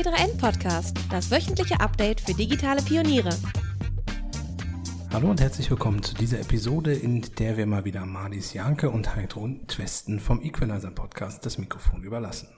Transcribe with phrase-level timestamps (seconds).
[0.00, 3.36] T3N Podcast, das wöchentliche Update für digitale Pioniere.
[5.12, 9.14] Hallo und herzlich willkommen zu dieser Episode, in der wir mal wieder Marlies Janke und
[9.14, 12.48] Heidrun Twesten vom Equalizer Podcast das Mikrofon überlassen.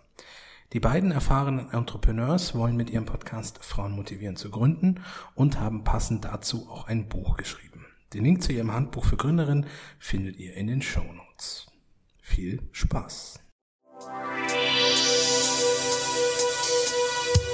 [0.73, 5.01] Die beiden erfahrenen Entrepreneurs wollen mit ihrem Podcast Frauen motivieren zu gründen
[5.35, 7.87] und haben passend dazu auch ein Buch geschrieben.
[8.15, 9.67] Den Link zu ihrem Handbuch für Gründerinnen
[9.99, 11.67] findet ihr in den Show Notes.
[12.21, 13.41] Viel Spaß!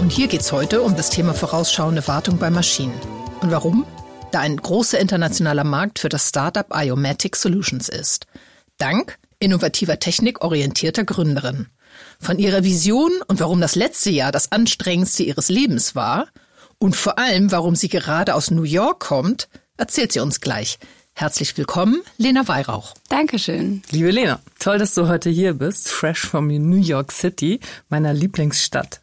[0.00, 2.98] Und hier geht es heute um das Thema vorausschauende Wartung bei Maschinen.
[3.40, 3.86] Und warum?
[4.32, 8.26] Da ein großer internationaler Markt für das Startup Iomatic Solutions ist.
[8.78, 11.68] Dank innovativer Technik orientierter Gründerin.
[12.20, 16.28] Von ihrer Vision und warum das letzte Jahr das anstrengendste ihres Lebens war
[16.78, 20.78] und vor allem, warum sie gerade aus New York kommt, erzählt sie uns gleich.
[21.18, 22.94] Herzlich willkommen, Lena Weihrauch.
[23.08, 23.82] Dankeschön.
[23.90, 29.00] Liebe Lena, toll, dass du heute hier bist, fresh from New York City, meiner Lieblingsstadt.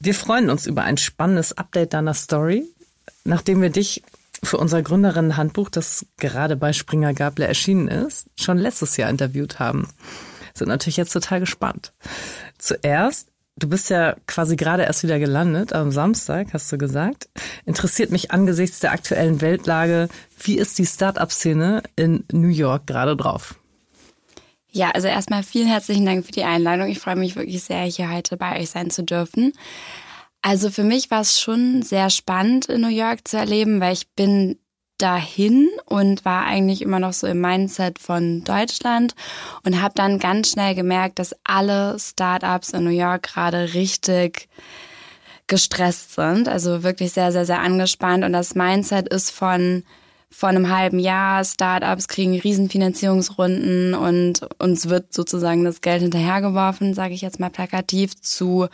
[0.00, 2.64] Wir freuen uns über ein spannendes Update deiner Story,
[3.22, 4.02] nachdem wir dich
[4.42, 9.90] für unser Gründerinnen-Handbuch, das gerade bei Springer Gabler erschienen ist, schon letztes Jahr interviewt haben.
[10.54, 11.92] Sind natürlich jetzt total gespannt.
[12.58, 13.29] Zuerst
[13.60, 17.28] Du bist ja quasi gerade erst wieder gelandet am Samstag, hast du gesagt.
[17.66, 20.08] Interessiert mich angesichts der aktuellen Weltlage,
[20.42, 23.60] wie ist die Start-up-Szene in New York gerade drauf?
[24.70, 26.88] Ja, also erstmal vielen herzlichen Dank für die Einladung.
[26.88, 29.52] Ich freue mich wirklich sehr, hier heute bei euch sein zu dürfen.
[30.40, 34.08] Also für mich war es schon sehr spannend in New York zu erleben, weil ich
[34.14, 34.58] bin
[35.00, 39.14] dahin und war eigentlich immer noch so im Mindset von Deutschland
[39.64, 44.48] und habe dann ganz schnell gemerkt, dass alle Startups in New York gerade richtig
[45.46, 49.82] gestresst sind, also wirklich sehr, sehr, sehr angespannt und das Mindset ist von
[50.30, 57.14] vor einem halben Jahr, Startups kriegen Riesenfinanzierungsrunden und uns wird sozusagen das Geld hinterhergeworfen, sage
[57.14, 58.68] ich jetzt mal plakativ, zu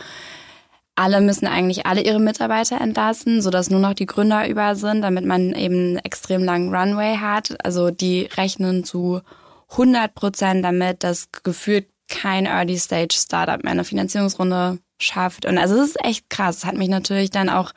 [0.96, 5.24] alle müssen eigentlich alle ihre Mitarbeiter entlassen, sodass nur noch die Gründer über sind, damit
[5.24, 7.54] man eben einen extrem langen Runway hat.
[7.64, 9.20] Also die rechnen zu
[9.70, 15.44] 100 Prozent damit, dass gefühlt kein Early-Stage-Startup mehr eine Finanzierungsrunde schafft.
[15.44, 16.60] Und also es ist echt krass.
[16.60, 17.72] Das hat mich natürlich dann auch,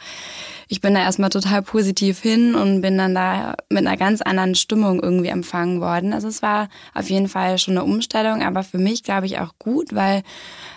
[0.68, 4.56] ich bin da erstmal total positiv hin und bin dann da mit einer ganz anderen
[4.56, 6.14] Stimmung irgendwie empfangen worden.
[6.14, 9.54] Also es war auf jeden Fall schon eine Umstellung, aber für mich glaube ich auch
[9.60, 10.24] gut, weil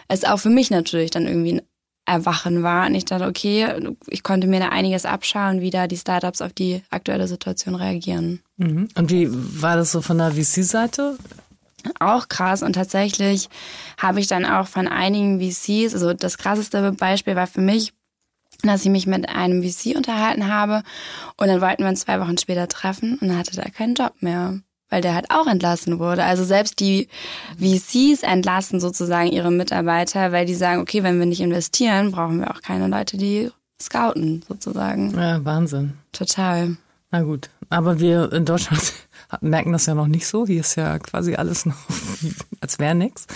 [0.08, 1.62] es auch für mich natürlich dann irgendwie
[2.04, 2.86] Erwachen war.
[2.86, 6.52] Und ich dachte, okay, ich konnte mir da einiges abschauen, wie da die Startups auf
[6.52, 8.40] die aktuelle Situation reagieren.
[8.56, 8.88] Mhm.
[8.96, 11.16] Und wie war das so von der VC-Seite?
[11.98, 12.62] Auch krass.
[12.62, 13.48] Und tatsächlich
[13.98, 17.92] habe ich dann auch von einigen VCs, also das krasseste Beispiel war für mich,
[18.62, 20.82] dass ich mich mit einem VC unterhalten habe
[21.36, 24.14] und dann wollten wir uns zwei Wochen später treffen und dann hatte er keinen Job
[24.20, 24.60] mehr
[24.92, 26.22] weil der halt auch entlassen wurde.
[26.22, 27.08] Also selbst die
[27.58, 32.50] VCs entlassen sozusagen ihre Mitarbeiter, weil die sagen, okay, wenn wir nicht investieren, brauchen wir
[32.50, 35.18] auch keine Leute, die scouten sozusagen.
[35.18, 35.94] Ja, Wahnsinn.
[36.12, 36.76] Total.
[37.10, 38.92] Na gut, aber wir in Deutschland
[39.40, 40.46] merken das ja noch nicht so.
[40.46, 41.76] Hier ist ja quasi alles noch,
[42.60, 43.26] als wäre nichts.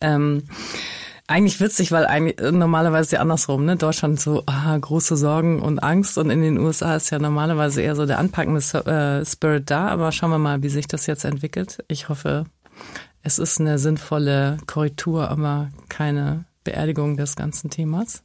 [0.00, 0.44] Ähm,
[1.26, 3.76] eigentlich witzig, weil eigentlich normalerweise ja andersrum, ne?
[3.76, 7.96] Deutschland so ah, große Sorgen und Angst und in den USA ist ja normalerweise eher
[7.96, 9.88] so der anpackende äh, Spirit da.
[9.88, 11.82] Aber schauen wir mal, wie sich das jetzt entwickelt.
[11.88, 12.44] Ich hoffe,
[13.22, 18.22] es ist eine sinnvolle Korrektur, aber keine Beerdigung des ganzen Themas.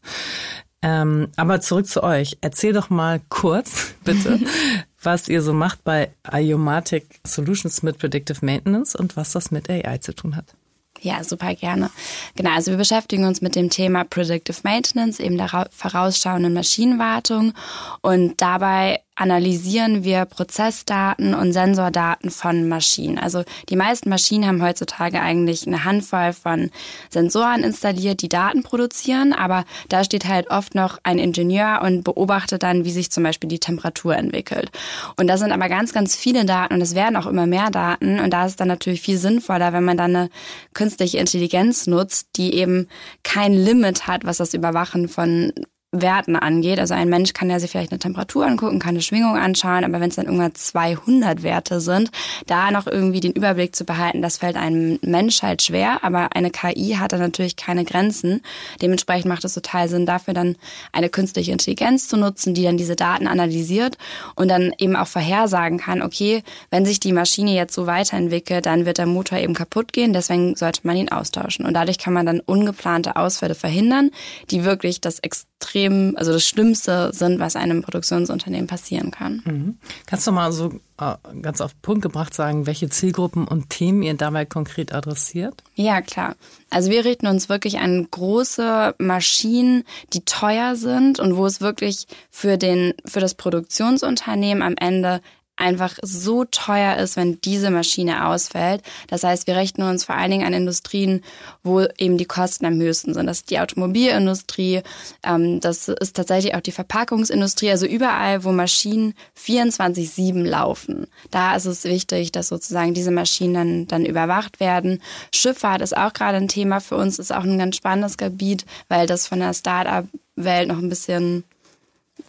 [0.81, 2.37] Ähm, aber zurück zu euch.
[2.41, 4.39] Erzähl doch mal kurz, bitte,
[5.01, 9.99] was ihr so macht bei Iomatic Solutions mit Predictive Maintenance und was das mit AI
[9.99, 10.55] zu tun hat.
[11.01, 11.89] Ja, super gerne.
[12.35, 17.53] Genau, also wir beschäftigen uns mit dem Thema Predictive Maintenance, eben der vorausschauenden Maschinenwartung
[18.01, 23.19] und dabei analysieren wir Prozessdaten und Sensordaten von Maschinen.
[23.19, 26.71] Also die meisten Maschinen haben heutzutage eigentlich eine Handvoll von
[27.09, 32.63] Sensoren installiert, die Daten produzieren, aber da steht halt oft noch ein Ingenieur und beobachtet
[32.63, 34.71] dann, wie sich zum Beispiel die Temperatur entwickelt.
[35.17, 38.21] Und da sind aber ganz, ganz viele Daten und es werden auch immer mehr Daten
[38.21, 40.29] und da ist dann natürlich viel sinnvoller, wenn man dann eine
[40.73, 42.87] künstliche Intelligenz nutzt, die eben
[43.23, 45.51] kein Limit hat, was das Überwachen von
[45.91, 46.79] Werten angeht.
[46.79, 49.99] Also ein Mensch kann ja sich vielleicht eine Temperatur angucken, kann eine Schwingung anschauen, aber
[49.99, 52.11] wenn es dann irgendwann 200 Werte sind,
[52.45, 56.51] da noch irgendwie den Überblick zu behalten, das fällt einem Mensch halt schwer, aber eine
[56.51, 58.41] KI hat da natürlich keine Grenzen.
[58.83, 60.57] Dementsprechend macht es total Sinn, dafür dann
[60.91, 63.97] eine künstliche Intelligenz zu nutzen, die dann diese Daten analysiert
[64.35, 68.85] und dann eben auch vorhersagen kann, okay, wenn sich die Maschine jetzt so weiterentwickelt, dann
[68.85, 71.65] wird der Motor eben kaputt gehen, deswegen sollte man ihn austauschen.
[71.65, 74.11] Und dadurch kann man dann ungeplante Ausfälle verhindern,
[74.51, 79.41] die wirklich das extrem extrem, also das Schlimmste sind, was einem Produktionsunternehmen passieren kann.
[79.45, 79.77] Mhm.
[80.05, 84.01] Kannst du mal so äh, ganz auf den Punkt gebracht sagen, welche Zielgruppen und Themen
[84.01, 85.61] ihr dabei konkret adressiert?
[85.75, 86.35] Ja, klar.
[86.69, 89.83] Also wir richten uns wirklich an große Maschinen,
[90.13, 95.21] die teuer sind und wo es wirklich für den, für das Produktionsunternehmen am Ende
[95.59, 98.81] einfach so teuer ist, wenn diese Maschine ausfällt.
[99.07, 101.21] Das heißt, wir rechnen uns vor allen Dingen an Industrien,
[101.63, 103.27] wo eben die Kosten am höchsten sind.
[103.27, 104.81] Das ist die Automobilindustrie,
[105.23, 111.07] ähm, das ist tatsächlich auch die Verpackungsindustrie, also überall, wo Maschinen 24-7 laufen.
[111.31, 115.01] Da ist es wichtig, dass sozusagen diese Maschinen dann, dann überwacht werden.
[115.33, 119.07] Schifffahrt ist auch gerade ein Thema für uns, ist auch ein ganz spannendes Gebiet, weil
[119.07, 121.43] das von der Start-up-Welt noch ein bisschen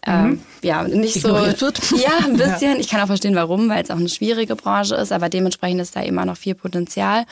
[0.07, 0.41] ähm, mhm.
[0.63, 1.67] ja, nicht Ignoriert so.
[1.67, 1.81] Wird.
[2.03, 2.75] Ja, ein bisschen.
[2.75, 2.81] Ja.
[2.81, 5.95] Ich kann auch verstehen, warum, weil es auch eine schwierige Branche ist, aber dementsprechend ist
[5.95, 7.25] da immer noch viel Potenzial.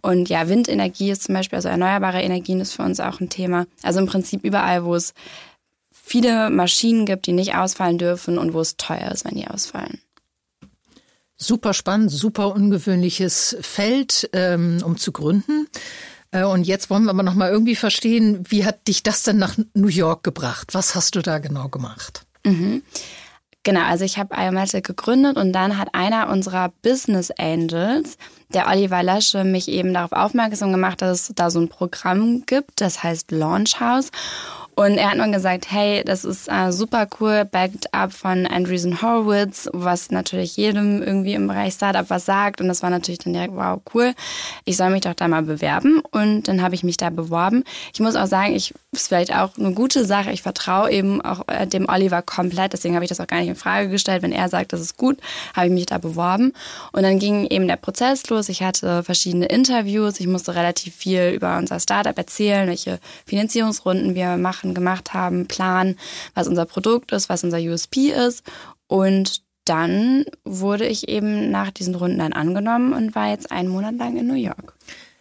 [0.00, 3.66] Und ja, Windenergie ist zum Beispiel, also erneuerbare Energien ist für uns auch ein Thema.
[3.82, 5.12] Also im Prinzip überall, wo es
[5.90, 10.00] viele Maschinen gibt, die nicht ausfallen dürfen und wo es teuer ist, wenn die ausfallen.
[11.36, 15.66] Super spannend, super ungewöhnliches Feld, ähm, um zu gründen.
[16.34, 19.38] Äh, und jetzt wollen wir aber noch mal irgendwie verstehen, wie hat dich das denn
[19.38, 20.74] nach New York gebracht?
[20.74, 22.26] Was hast du da genau gemacht?
[22.44, 22.82] Mhm.
[23.62, 28.18] Genau, also ich habe Iomatic gegründet und dann hat einer unserer Business Angels,
[28.52, 32.82] der Oliver Lasche, mich eben darauf aufmerksam gemacht, dass es da so ein Programm gibt,
[32.82, 34.10] das heißt Launch House.
[34.74, 39.02] Und er hat nur gesagt, hey, das ist äh, super cool, backed up von Andreessen
[39.02, 42.60] Horowitz, was natürlich jedem irgendwie im Bereich Startup was sagt.
[42.60, 44.14] Und das war natürlich dann direkt, wow, cool.
[44.64, 46.02] Ich soll mich doch da mal bewerben.
[46.10, 47.64] Und dann habe ich mich da beworben.
[47.92, 50.30] Ich muss auch sagen, ich ist vielleicht auch eine gute Sache.
[50.30, 52.72] Ich vertraue eben auch äh, dem Oliver komplett.
[52.72, 54.22] Deswegen habe ich das auch gar nicht in Frage gestellt.
[54.22, 55.18] Wenn er sagt, das ist gut,
[55.54, 56.52] habe ich mich da beworben.
[56.92, 58.48] Und dann ging eben der Prozess los.
[58.48, 60.20] Ich hatte verschiedene Interviews.
[60.20, 65.46] Ich musste relativ viel über unser Startup erzählen, welche Finanzierungsrunden wir machen Sachen gemacht haben,
[65.46, 65.98] planen,
[66.34, 68.42] was unser Produkt ist, was unser USP ist.
[68.86, 73.96] Und dann wurde ich eben nach diesen Runden dann angenommen und war jetzt einen Monat
[73.96, 74.74] lang in New York.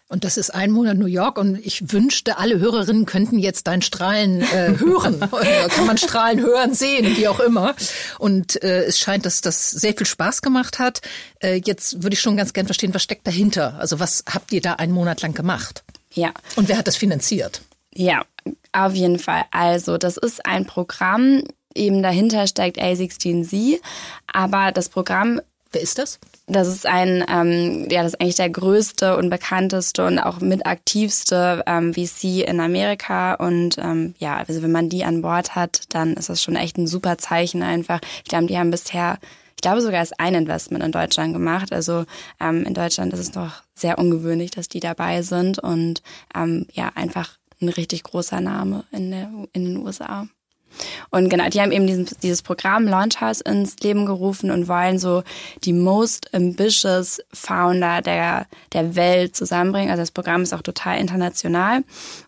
[0.10, 3.82] Und das ist ein Monat New York und ich wünschte, alle Hörerinnen könnten jetzt dein
[3.82, 5.20] Strahlen äh, hören.
[5.20, 7.74] kann man Strahlen hören, sehen, wie auch immer.
[8.20, 11.02] Und äh, es scheint, dass das sehr viel Spaß gemacht hat.
[11.40, 13.76] Äh, jetzt würde ich schon ganz gern verstehen, was steckt dahinter?
[13.80, 15.84] Also was habt ihr da einen Monat lang gemacht?
[16.14, 16.32] Ja.
[16.58, 17.62] Und wer hat das finanziert?
[17.96, 18.24] Ja,
[18.72, 19.44] auf jeden Fall.
[19.52, 21.44] Also, das ist ein Programm,
[21.76, 23.80] eben dahinter steckt A16Z,
[24.32, 25.42] aber das Programm.
[25.72, 26.20] Wer ist das?
[26.46, 30.68] Das ist ein, ähm, ja, das ist eigentlich der größte und bekannteste und auch mit
[30.68, 33.34] aktivste ähm, VC in Amerika.
[33.34, 36.78] Und ähm, ja, also wenn man die an Bord hat, dann ist das schon echt
[36.78, 38.02] ein super Zeichen einfach.
[38.18, 39.18] Ich glaube, die haben bisher
[39.56, 41.72] ich glaube sogar erst ein Investment in Deutschland gemacht.
[41.72, 42.04] Also
[42.42, 46.02] ähm, in Deutschland ist es noch sehr ungewöhnlich, dass die dabei sind und
[46.36, 50.28] ähm, ja einfach ein richtig großer Name in, der, in den USA.
[51.12, 54.98] Und genau, die haben eben diesen, dieses Programm Launch House ins Leben gerufen und wollen
[54.98, 55.24] so
[55.64, 59.92] die most ambitious Founder der, der Welt zusammenbringen.
[59.92, 61.84] Also das Programm ist auch total international.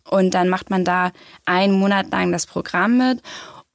[0.10, 1.12] Und dann macht man da
[1.45, 3.21] einen Monat lang das Programm mit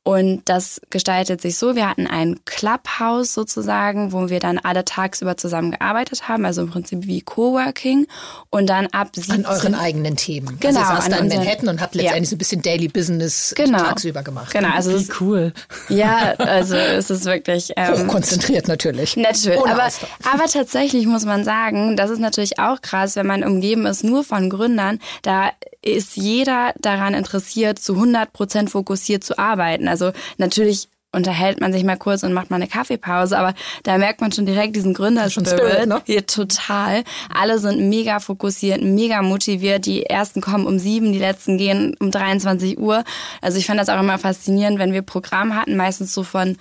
[0.03, 5.37] und das gestaltet sich so, wir hatten ein Clubhouse sozusagen, wo wir dann alle tagsüber
[5.37, 8.07] zusammen gearbeitet haben, also im Prinzip wie Coworking.
[8.49, 9.45] Und dann ab 17...
[9.45, 10.57] An euren eigenen Themen.
[10.59, 10.81] Genau.
[10.81, 12.31] Also saß da in Manhattan und habt letztendlich ja.
[12.31, 13.79] so ein bisschen Daily Business genau.
[13.79, 14.55] tagsüber gemacht.
[14.55, 14.71] Genau.
[14.75, 15.53] Also wie cool.
[15.91, 17.73] Ja, also es ist wirklich...
[17.77, 19.19] Ähm, Hochkonzentriert natürlich.
[19.19, 19.61] Natürlich.
[19.67, 19.89] aber,
[20.33, 24.25] aber tatsächlich muss man sagen, das ist natürlich auch krass, wenn man umgeben ist nur
[24.25, 25.51] von Gründern, da
[25.83, 29.89] ist jeder daran interessiert, zu 100 Prozent fokussiert zu arbeiten.
[29.89, 30.00] Also
[30.39, 34.31] natürlich unterhält man sich mal kurz und macht mal eine Kaffeepause, aber da merkt man
[34.31, 35.89] schon direkt diesen Gründerspirit.
[35.89, 36.03] Ne?
[36.05, 37.03] Hier total.
[37.35, 39.87] Alle sind mega fokussiert, mega motiviert.
[39.87, 43.03] Die ersten kommen um sieben, die letzten gehen um 23 Uhr.
[43.41, 46.57] Also ich fand das auch immer faszinierend, wenn wir Programm hatten, meistens so von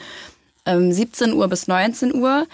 [0.65, 2.48] 17 ähm, Uhr bis 19 Uhr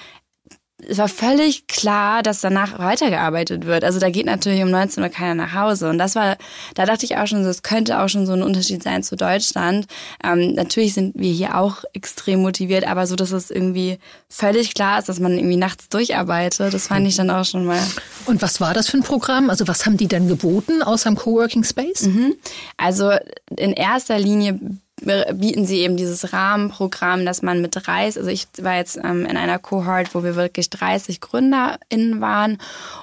[0.88, 3.84] es war völlig klar, dass danach weitergearbeitet wird.
[3.84, 5.90] Also da geht natürlich um 19 Uhr keiner nach Hause.
[5.90, 6.38] Und das war,
[6.76, 9.88] da dachte ich auch schon, das könnte auch schon so ein Unterschied sein zu Deutschland.
[10.24, 14.00] Ähm, natürlich sind wir hier auch extrem motiviert, aber so, dass es irgendwie
[14.30, 17.82] völlig klar ist, dass man irgendwie nachts durcharbeitet, das fand ich dann auch schon mal.
[18.26, 19.50] Und was war das für ein Programm?
[19.50, 22.04] Also was haben die denn geboten außer dem Coworking Space?
[22.04, 22.36] Mhm.
[22.78, 23.12] Also
[23.56, 24.60] in erster Linie
[25.02, 29.36] bieten sie eben dieses Rahmenprogramm, dass man mit 30, also ich war jetzt ähm, in
[29.36, 32.58] einer Cohort, wo wir wirklich 30 GründerInnen waren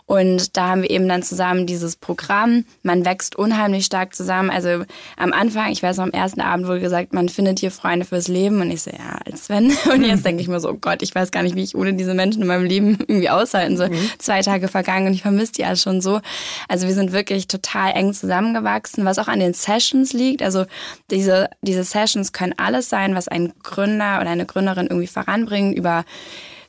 [0.07, 2.65] und da haben wir eben dann zusammen dieses Programm.
[2.83, 4.51] Man wächst unheimlich stark zusammen.
[4.51, 4.85] Also
[5.17, 8.29] am Anfang, ich weiß noch, am ersten Abend wurde gesagt, man findet hier Freunde fürs
[8.29, 9.73] Leben und ich so, ja, als wenn.
[9.93, 11.95] Und jetzt denke ich mir so, oh Gott, ich weiß gar nicht, wie ich ohne
[11.95, 13.91] diese Menschen in meinem Leben irgendwie aushalten soll.
[13.91, 14.11] Mhm.
[14.19, 16.21] Zwei Tage vergangen und ich vermisse die alle schon so.
[16.69, 20.43] Also wir sind wirklich total eng zusammengewachsen, was auch an den Sessions liegt.
[20.43, 20.67] Also
[21.11, 26.05] diese, diese Sessions können alles sein, was ein Gründer oder eine Gründerin irgendwie voranbringt über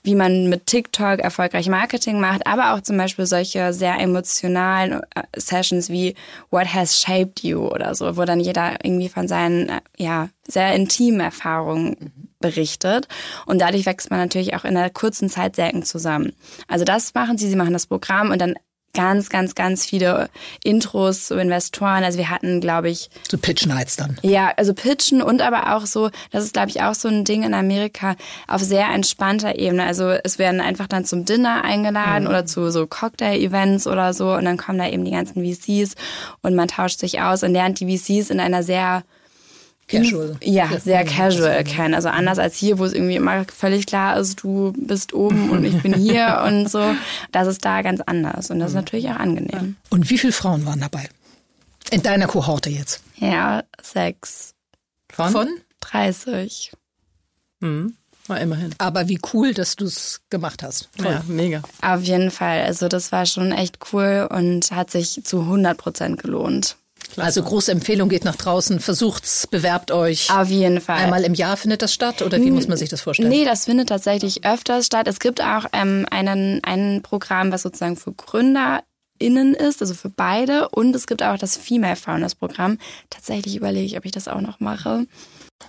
[0.03, 5.23] wie man mit TikTok erfolgreich Marketing macht, aber auch zum Beispiel solche sehr emotionalen äh,
[5.35, 6.15] Sessions wie
[6.51, 10.75] What has shaped you oder so, wo dann jeder irgendwie von seinen äh, ja sehr
[10.75, 13.07] intimen Erfahrungen berichtet.
[13.45, 16.33] Und dadurch wächst man natürlich auch in einer kurzen Zeit sehr eng zusammen.
[16.67, 18.55] Also das machen sie, sie machen das Programm und dann
[18.93, 20.29] ganz, ganz, ganz viele
[20.63, 22.03] Intros zu Investoren.
[22.03, 23.09] Also wir hatten, glaube ich.
[23.29, 24.17] So Pitch Nights dann.
[24.21, 27.43] Ja, also Pitchen und aber auch so, das ist, glaube ich, auch so ein Ding
[27.43, 28.15] in Amerika
[28.47, 29.83] auf sehr entspannter Ebene.
[29.83, 32.29] Also es werden einfach dann zum Dinner eingeladen mhm.
[32.29, 35.95] oder zu so Cocktail-Events oder so und dann kommen da eben die ganzen VCs
[36.41, 39.03] und man tauscht sich aus und lernt die VCs in einer sehr
[40.01, 40.37] Casual.
[40.41, 41.93] Ja, sehr casual kennen.
[41.93, 45.63] Also anders als hier, wo es irgendwie immer völlig klar ist, du bist oben und
[45.63, 46.95] ich bin hier und so.
[47.31, 49.75] Das ist da ganz anders und das ist natürlich auch angenehm.
[49.89, 51.09] Und wie viele Frauen waren dabei?
[51.91, 53.01] In deiner Kohorte jetzt?
[53.17, 54.53] Ja, sechs.
[55.11, 55.31] Von?
[55.31, 55.47] Von?
[55.81, 56.71] 30.
[57.61, 57.95] Hm.
[58.27, 58.73] War immerhin.
[58.77, 60.89] Aber wie cool, dass du es gemacht hast.
[60.97, 61.11] Toll.
[61.11, 61.61] Ja, mega.
[61.81, 62.61] Auf jeden Fall.
[62.61, 66.77] Also das war schon echt cool und hat sich zu 100 Prozent gelohnt.
[67.13, 67.25] Klasse.
[67.25, 70.31] Also große Empfehlung geht nach draußen, versucht's, bewerbt euch.
[70.31, 70.97] Auf jeden Fall.
[70.97, 73.29] Einmal im Jahr findet das statt oder wie muss man sich das vorstellen?
[73.29, 75.07] Nee, das findet tatsächlich öfters statt.
[75.07, 80.69] Es gibt auch ähm, einen, ein Programm, was sozusagen für GründerInnen ist, also für beide.
[80.69, 82.79] Und es gibt auch das Female Founders Programm.
[83.09, 85.05] Tatsächlich überlege ich, ob ich das auch noch mache.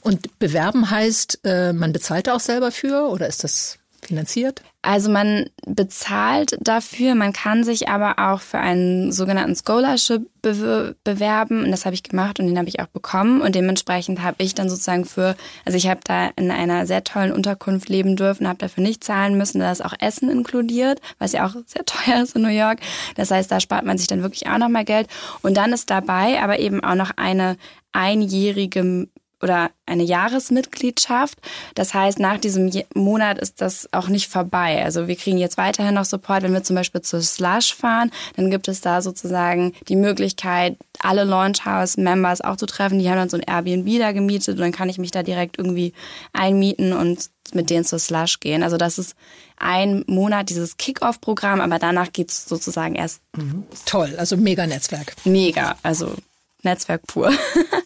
[0.00, 4.62] Und bewerben heißt, äh, man bezahlt da auch selber für oder ist das finanziert?
[4.82, 11.70] Also man bezahlt dafür, man kann sich aber auch für einen sogenannten Scholarship bewerben und
[11.70, 14.68] das habe ich gemacht und den habe ich auch bekommen und dementsprechend habe ich dann
[14.68, 18.82] sozusagen für, also ich habe da in einer sehr tollen Unterkunft leben dürfen, habe dafür
[18.82, 22.42] nicht zahlen müssen, da ist auch Essen inkludiert, was ja auch sehr teuer ist in
[22.42, 22.80] New York.
[23.16, 25.08] Das heißt, da spart man sich dann wirklich auch nochmal Geld
[25.40, 27.56] und dann ist dabei aber eben auch noch eine
[27.92, 29.08] einjährige
[29.44, 31.38] oder eine Jahresmitgliedschaft.
[31.74, 34.82] Das heißt, nach diesem Monat ist das auch nicht vorbei.
[34.82, 36.42] Also wir kriegen jetzt weiterhin noch Support.
[36.42, 41.24] Wenn wir zum Beispiel zu Slush fahren, dann gibt es da sozusagen die Möglichkeit, alle
[41.24, 42.98] Launchhouse-Members auch zu treffen.
[42.98, 45.58] Die haben dann so ein Airbnb da gemietet und dann kann ich mich da direkt
[45.58, 45.92] irgendwie
[46.32, 48.62] einmieten und mit denen zur Slush gehen.
[48.62, 49.14] Also das ist
[49.58, 53.20] ein Monat dieses Kick-Off-Programm, aber danach geht es sozusagen erst.
[53.36, 53.64] Mhm.
[53.84, 55.14] Toll, also mega Netzwerk.
[55.26, 56.14] Mega, also
[56.62, 57.30] Netzwerk pur.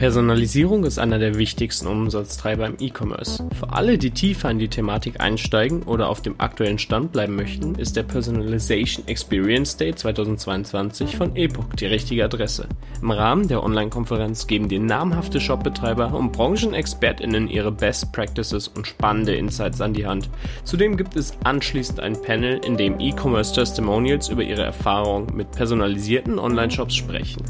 [0.00, 3.46] Personalisierung ist einer der wichtigsten Umsatztreiber im E-Commerce.
[3.58, 7.74] Für alle, die tiefer in die Thematik einsteigen oder auf dem aktuellen Stand bleiben möchten,
[7.74, 12.66] ist der Personalization Experience Day 2022 von Epoch die richtige Adresse.
[13.02, 19.34] Im Rahmen der Online-Konferenz geben dir namhafte Shopbetreiber und Branchenexpertinnen ihre Best Practices und spannende
[19.34, 20.30] Insights an die Hand.
[20.64, 26.38] Zudem gibt es anschließend ein Panel, in dem E-Commerce Testimonials über ihre Erfahrungen mit personalisierten
[26.38, 27.42] Online-Shops sprechen.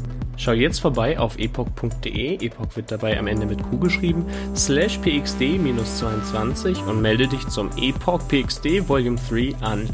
[0.43, 6.83] Schau jetzt vorbei auf epoch.de, Epoch wird dabei am Ende mit Q geschrieben, slash pxd-22
[6.87, 9.87] und melde dich zum Epoch PXD Volume 3 an.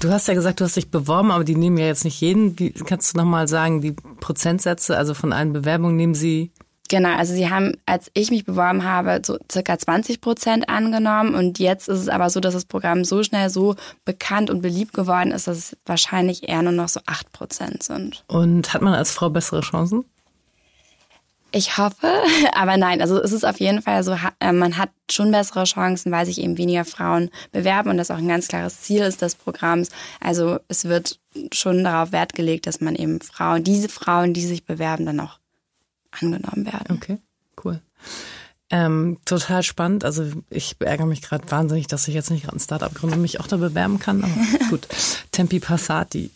[0.00, 2.58] Du hast ja gesagt, du hast dich beworben, aber die nehmen ja jetzt nicht jeden.
[2.58, 6.50] Wie, kannst du nochmal sagen, die Prozentsätze, also von allen Bewerbungen nehmen sie
[6.88, 11.58] Genau, also sie haben, als ich mich beworben habe, so circa 20 Prozent angenommen und
[11.58, 13.74] jetzt ist es aber so, dass das Programm so schnell so
[14.04, 18.24] bekannt und beliebt geworden ist, dass es wahrscheinlich eher nur noch so 8 Prozent sind.
[18.28, 20.04] Und hat man als Frau bessere Chancen?
[21.52, 22.06] Ich hoffe,
[22.52, 26.12] aber nein, also es ist auf jeden Fall so, äh, man hat schon bessere Chancen,
[26.12, 29.34] weil sich eben weniger Frauen bewerben und das auch ein ganz klares Ziel ist des
[29.34, 29.88] Programms.
[30.20, 31.18] Also es wird
[31.52, 35.38] schon darauf Wert gelegt, dass man eben Frauen, diese Frauen, die sich bewerben, dann auch
[36.20, 36.96] angenommen werden.
[36.96, 37.18] Okay,
[37.64, 37.80] cool.
[38.68, 40.04] Ähm, total spannend.
[40.04, 43.22] Also ich ärgere mich gerade wahnsinnig, dass ich jetzt nicht gerade ein Startup gründe und
[43.22, 44.24] mich auch da bewerben kann.
[44.24, 44.34] Aber
[44.70, 44.88] gut,
[45.30, 46.30] Tempi Passati.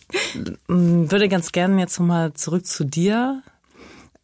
[0.68, 3.42] Mm, würde ganz gerne jetzt nochmal zurück zu dir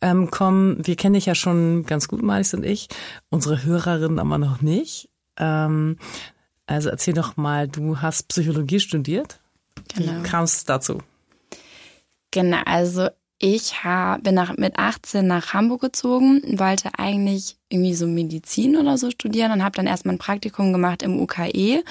[0.00, 0.86] ähm, kommen.
[0.86, 2.88] Wir kennen dich ja schon ganz gut, Malis und ich.
[3.28, 5.08] Unsere Hörerinnen aber noch nicht.
[5.36, 5.98] Ähm,
[6.66, 9.40] also erzähl doch mal, du hast Psychologie studiert.
[9.94, 10.12] Genau.
[10.12, 11.02] Wie kam es dazu?
[12.30, 13.08] Genau, also
[13.38, 13.75] ich
[14.23, 19.52] bin nach, mit 18 nach Hamburg gezogen, wollte eigentlich irgendwie so Medizin oder so studieren
[19.52, 21.85] und habe dann erstmal ein Praktikum gemacht im UKE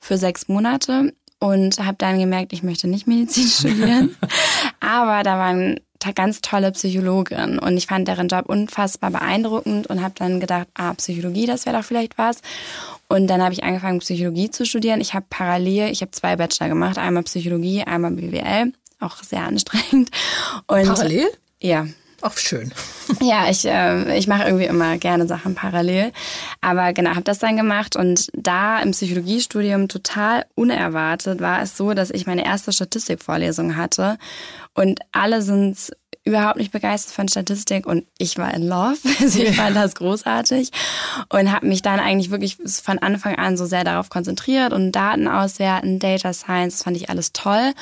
[0.00, 4.16] für sechs Monate und habe dann gemerkt, ich möchte nicht Medizin studieren.
[4.80, 5.78] Aber da waren
[6.14, 10.94] ganz tolle Psychologin und ich fand deren Job unfassbar beeindruckend und habe dann gedacht, ah,
[10.94, 12.40] Psychologie, das wäre doch vielleicht was.
[13.08, 15.00] Und dann habe ich angefangen, Psychologie zu studieren.
[15.00, 20.10] Ich habe parallel, ich habe zwei Bachelor gemacht, einmal Psychologie, einmal BWL, auch sehr anstrengend.
[20.66, 21.28] Und parallel?
[21.60, 21.86] Ja.
[22.20, 22.72] Auch schön.
[23.20, 26.12] Ja, ich, äh, ich mache irgendwie immer gerne Sachen parallel.
[26.60, 31.94] Aber genau, habe das dann gemacht und da im Psychologiestudium total unerwartet war es so,
[31.94, 34.18] dass ich meine erste Statistikvorlesung hatte
[34.74, 35.92] und alle sind
[36.28, 38.98] überhaupt nicht begeistert von Statistik und ich war in Love.
[39.20, 40.70] Also ich fand das großartig
[41.28, 45.26] und habe mich dann eigentlich wirklich von Anfang an so sehr darauf konzentriert und Daten
[45.26, 47.72] auswerten, Data Science, das fand ich alles toll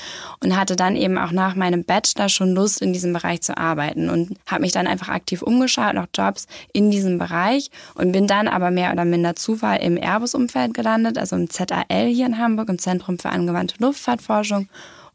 [0.43, 4.09] und hatte dann eben auch nach meinem Bachelor schon Lust in diesem Bereich zu arbeiten
[4.09, 8.49] und habe mich dann einfach aktiv umgeschaut nach Jobs in diesem Bereich und bin dann
[8.49, 12.79] aber mehr oder minder Zufall im Airbus-Umfeld gelandet, also im ZAL hier in Hamburg, im
[12.79, 14.69] Zentrum für angewandte Luftfahrtforschung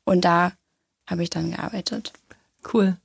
[0.04, 0.52] und da
[1.10, 2.14] habe ich dann gearbeitet.
[2.74, 2.98] Cool.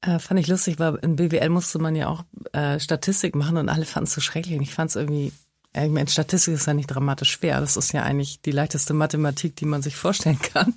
[0.00, 3.68] Äh, fand ich lustig, weil in BWL musste man ja auch äh, Statistik machen und
[3.68, 4.60] alle fanden es so schrecklich.
[4.60, 5.32] ich fand es irgendwie,
[5.74, 7.60] ich meine, Statistik ist ja nicht dramatisch schwer.
[7.60, 10.74] Das ist ja eigentlich die leichteste Mathematik, die man sich vorstellen kann.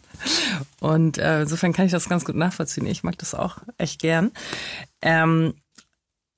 [0.79, 2.85] Und äh, insofern kann ich das ganz gut nachvollziehen.
[2.85, 4.31] Ich mag das auch echt gern.
[5.01, 5.55] Ähm,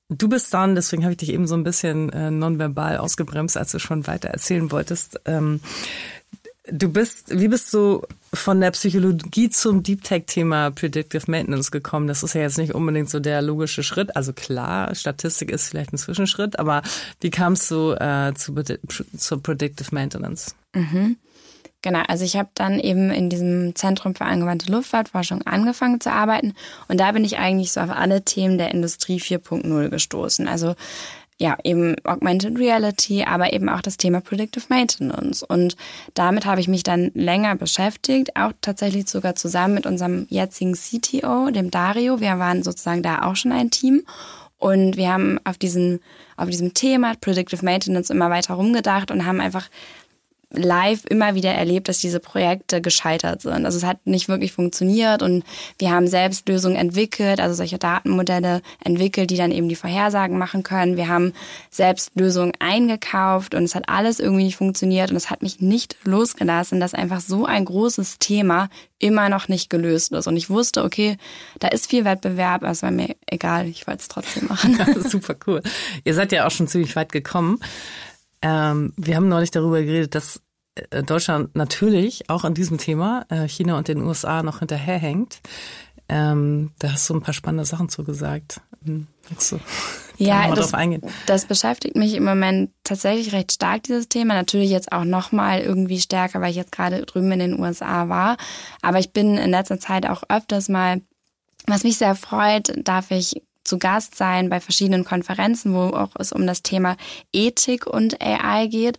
[0.10, 3.74] Du bist dann, deswegen habe ich dich eben so ein bisschen äh, nonverbal ausgebremst, als
[3.74, 5.20] du schon weiter erzählen wolltest.
[5.26, 5.60] Ähm,
[6.70, 8.02] Du bist, wie bist du
[8.34, 12.08] von der Psychologie zum Deep Tech-Thema Predictive Maintenance gekommen?
[12.08, 14.16] Das ist ja jetzt nicht unbedingt so der logische Schritt.
[14.16, 16.82] Also klar, Statistik ist vielleicht ein Zwischenschritt, aber
[17.22, 18.54] wie kamst du äh, zu,
[19.18, 20.56] zur Predictive Maintenance?
[20.74, 21.18] Mhm.
[21.84, 26.54] Genau, also ich habe dann eben in diesem Zentrum für angewandte Luftfahrtforschung angefangen zu arbeiten
[26.88, 30.48] und da bin ich eigentlich so auf alle Themen der Industrie 4.0 gestoßen.
[30.48, 30.76] Also
[31.40, 35.44] ja, eben Augmented Reality, aber eben auch das Thema Predictive Maintenance.
[35.44, 35.76] Und
[36.16, 41.52] damit habe ich mich dann länger beschäftigt, auch tatsächlich sogar zusammen mit unserem jetzigen CTO,
[41.52, 42.20] dem Dario.
[42.20, 44.04] Wir waren sozusagen da auch schon ein Team.
[44.58, 46.00] Und wir haben auf, diesen,
[46.36, 49.70] auf diesem Thema Predictive Maintenance immer weiter rumgedacht und haben einfach
[50.52, 53.66] live immer wieder erlebt, dass diese Projekte gescheitert sind.
[53.66, 55.44] Also es hat nicht wirklich funktioniert und
[55.78, 60.64] wir haben selbst Lösungen entwickelt, also solche Datenmodelle entwickelt, die dann eben die Vorhersagen machen
[60.64, 60.96] können.
[60.96, 61.34] Wir haben
[61.70, 65.98] selbst Lösungen eingekauft und es hat alles irgendwie nicht funktioniert und es hat mich nicht
[66.06, 70.28] losgelassen, dass einfach so ein großes Thema immer noch nicht gelöst ist.
[70.28, 71.18] Und ich wusste, okay,
[71.60, 74.78] da ist viel Wettbewerb, aber es war mir egal, ich wollte es trotzdem machen.
[75.02, 75.62] Super cool.
[76.04, 77.60] Ihr seid ja auch schon ziemlich weit gekommen.
[78.42, 80.42] Ähm, wir haben neulich darüber geredet, dass
[80.76, 85.42] äh, Deutschland natürlich auch an diesem Thema äh, China und den USA noch hinterherhängt.
[86.10, 88.62] Ähm, da hast du ein paar spannende Sachen zugesagt.
[88.86, 89.60] Hm, du
[90.18, 90.72] ja, das,
[91.26, 94.34] das beschäftigt mich im Moment tatsächlich recht stark, dieses Thema.
[94.34, 98.38] Natürlich jetzt auch nochmal irgendwie stärker, weil ich jetzt gerade drüben in den USA war.
[98.82, 101.02] Aber ich bin in letzter Zeit auch öfters mal
[101.68, 106.32] was mich sehr freut, darf ich zu Gast sein bei verschiedenen Konferenzen, wo auch es
[106.32, 106.98] um das Thema
[107.34, 108.98] Ethik und AI geht.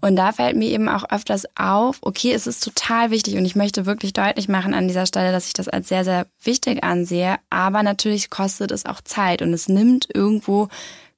[0.00, 3.56] Und da fällt mir eben auch öfters auf, okay, es ist total wichtig und ich
[3.56, 7.36] möchte wirklich deutlich machen an dieser Stelle, dass ich das als sehr, sehr wichtig ansehe.
[7.50, 10.68] Aber natürlich kostet es auch Zeit und es nimmt irgendwo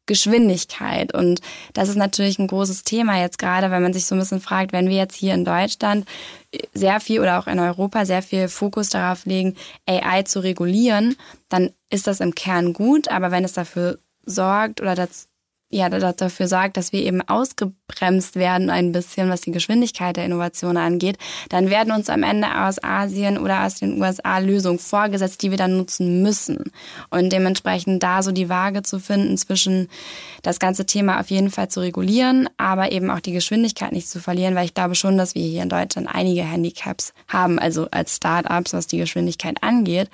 [0.06, 1.14] Geschwindigkeit.
[1.14, 1.40] Und
[1.74, 4.72] das ist natürlich ein großes Thema jetzt gerade, wenn man sich so ein bisschen fragt,
[4.72, 6.06] wenn wir jetzt hier in Deutschland
[6.72, 11.16] sehr viel oder auch in Europa sehr viel Fokus darauf legen, AI zu regulieren,
[11.48, 13.08] dann ist das im Kern gut.
[13.08, 15.26] Aber wenn es dafür sorgt oder dazu
[15.72, 20.76] ja, dafür sorgt, dass wir eben ausgebremst werden ein bisschen, was die Geschwindigkeit der Innovation
[20.76, 21.16] angeht,
[21.48, 25.56] dann werden uns am Ende aus Asien oder aus den USA Lösungen vorgesetzt, die wir
[25.56, 26.72] dann nutzen müssen.
[27.08, 29.88] Und dementsprechend da so die Waage zu finden zwischen
[30.42, 34.20] das ganze Thema auf jeden Fall zu regulieren, aber eben auch die Geschwindigkeit nicht zu
[34.20, 38.16] verlieren, weil ich glaube schon, dass wir hier in Deutschland einige Handicaps haben, also als
[38.16, 40.10] Start-ups, was die Geschwindigkeit angeht.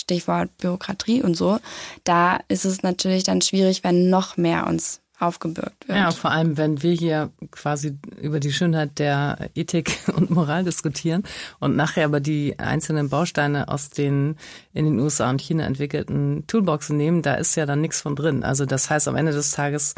[0.00, 1.58] Stichwort Bürokratie und so,
[2.04, 5.98] da ist es natürlich dann schwierig, wenn noch mehr uns aufgebürgt wird.
[5.98, 11.24] Ja, vor allem, wenn wir hier quasi über die Schönheit der Ethik und Moral diskutieren
[11.58, 14.36] und nachher aber die einzelnen Bausteine aus den
[14.72, 18.42] in den USA und China entwickelten Toolboxen nehmen, da ist ja dann nichts von drin.
[18.42, 19.94] Also das heißt, am Ende des Tages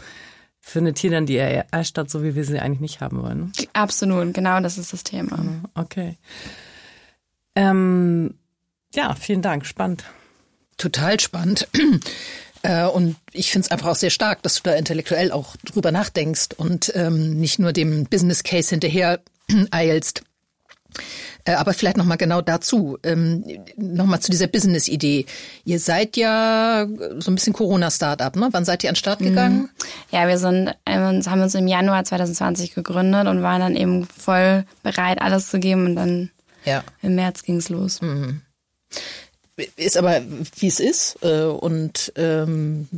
[0.60, 3.38] findet hier dann die AI statt, so wie wir sie eigentlich nicht haben wollen.
[3.38, 3.52] Ne?
[3.72, 5.38] Absolut, genau das ist das Thema.
[5.74, 6.16] Okay.
[7.54, 8.34] Ähm,
[8.94, 9.66] ja, vielen Dank.
[9.66, 10.05] Spannend.
[10.78, 11.68] Total spannend.
[12.64, 15.90] Äh, und ich finde es einfach auch sehr stark, dass du da intellektuell auch drüber
[15.90, 19.18] nachdenkst und ähm, nicht nur dem Business Case hinterher
[19.72, 20.22] eilst.
[21.44, 23.44] Äh, aber vielleicht nochmal genau dazu, ähm,
[23.76, 25.26] nochmal zu dieser Business-Idee.
[25.64, 26.87] Ihr seid ja
[27.18, 28.48] so ein bisschen Corona-Startup, ne?
[28.52, 29.24] Wann seid ihr an den Start mhm.
[29.24, 29.70] gegangen?
[30.12, 34.64] Ja, wir sind, äh, haben uns im Januar 2020 gegründet und waren dann eben voll
[34.85, 36.31] bereit, alles zu geben und dann
[36.64, 36.85] ja.
[37.02, 38.00] im März ging's los.
[38.00, 38.42] Mhm.
[39.76, 40.22] Ist aber,
[40.57, 42.88] wie es ist äh, und ähm,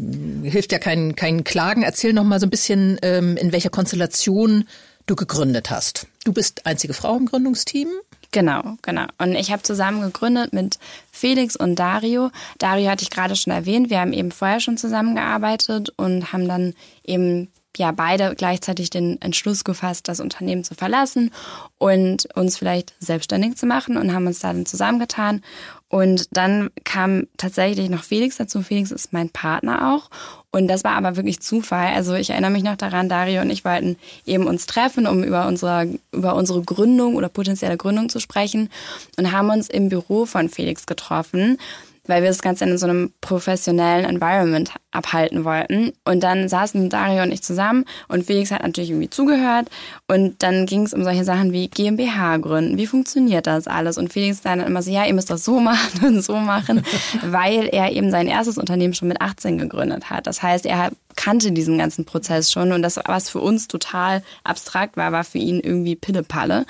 [0.45, 1.83] hilft ja kein, kein Klagen.
[1.83, 4.67] Erzähl noch mal so ein bisschen, ähm, in welcher Konstellation
[5.07, 6.07] du gegründet hast.
[6.25, 7.89] Du bist einzige Frau im Gründungsteam.
[8.31, 9.07] Genau, genau.
[9.19, 10.79] Und ich habe zusammen gegründet mit
[11.13, 12.31] Felix und Dario.
[12.59, 13.91] Dario hatte ich gerade schon erwähnt.
[13.91, 19.65] Wir haben eben vorher schon zusammengearbeitet und haben dann eben ja beide gleichzeitig den Entschluss
[19.65, 21.31] gefasst, das Unternehmen zu verlassen
[21.79, 25.43] und uns vielleicht selbstständig zu machen und haben uns da dann zusammengetan
[25.89, 28.63] und dann kam tatsächlich noch Felix dazu.
[28.63, 30.11] Felix ist mein Partner auch.
[30.51, 31.95] Und das war aber wirklich Zufall.
[31.95, 35.47] Also ich erinnere mich noch daran, Dario und ich wollten eben uns treffen, um über
[35.47, 38.71] unsere, über unsere Gründung oder potenzielle Gründung zu sprechen
[39.19, 41.59] und haben uns im Büro von Felix getroffen
[42.07, 45.93] weil wir das Ganze in so einem professionellen Environment abhalten wollten.
[46.05, 49.69] Und dann saßen Dario und ich zusammen und Felix hat natürlich irgendwie zugehört.
[50.07, 52.79] Und dann ging es um solche Sachen wie GmbH gründen.
[52.79, 53.99] Wie funktioniert das alles?
[53.99, 56.83] Und Felix dann immer so, ja, ihr müsst das so machen und so machen,
[57.23, 60.27] weil er eben sein erstes Unternehmen schon mit 18 gegründet hat.
[60.27, 64.97] Das heißt, er kannte diesen ganzen Prozess schon und das, was für uns total abstrakt
[64.97, 66.67] war, war für ihn irgendwie Pillepalle.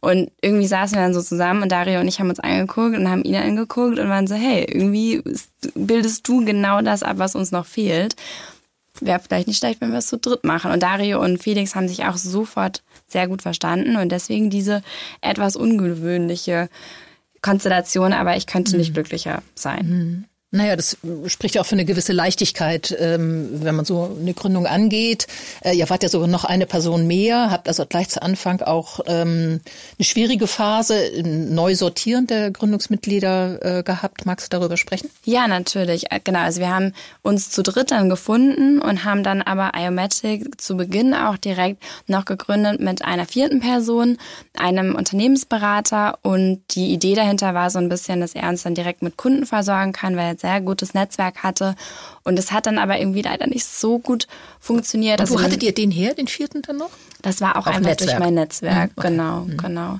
[0.00, 3.08] Und irgendwie saßen wir dann so zusammen und Dario und ich haben uns angeguckt und
[3.08, 5.22] haben ihn angeguckt und waren so, hey, irgendwie
[5.74, 8.16] bildest du genau das ab, was uns noch fehlt.
[9.00, 10.72] Wäre vielleicht nicht schlecht, wenn wir es zu dritt machen.
[10.72, 14.82] Und Dario und Felix haben sich auch sofort sehr gut verstanden und deswegen diese
[15.20, 16.68] etwas ungewöhnliche
[17.42, 18.94] Konstellation, aber ich könnte nicht mhm.
[18.94, 20.27] glücklicher sein.
[20.50, 24.66] Naja, das spricht ja auch für eine gewisse Leichtigkeit, ähm, wenn man so eine Gründung
[24.66, 25.26] angeht.
[25.62, 29.00] Äh, ihr wart ja sogar noch eine Person mehr, habt also gleich zu Anfang auch
[29.06, 29.60] ähm,
[29.98, 34.24] eine schwierige Phase, neu sortieren der Gründungsmitglieder äh, gehabt.
[34.24, 35.10] Magst du darüber sprechen?
[35.24, 36.10] Ja, natürlich.
[36.10, 36.38] Äh, genau.
[36.38, 41.12] Also wir haben uns zu dritt dann gefunden und haben dann aber Iomatic zu Beginn
[41.12, 44.16] auch direkt noch gegründet mit einer vierten Person,
[44.56, 46.18] einem Unternehmensberater.
[46.22, 49.44] Und die Idee dahinter war so ein bisschen, dass er uns dann direkt mit Kunden
[49.44, 51.74] versorgen kann, weil ein sehr gutes Netzwerk hatte.
[52.24, 54.26] Und es hat dann aber irgendwie leider nicht so gut
[54.60, 55.20] funktioniert.
[55.20, 56.90] Und wo also, hattet ihr den her, den vierten dann noch?
[57.22, 58.10] Das war auch, auch einfach Netzwerk.
[58.10, 59.08] durch mein Netzwerk, mhm, okay.
[59.08, 59.56] genau, mhm.
[59.56, 59.98] genau.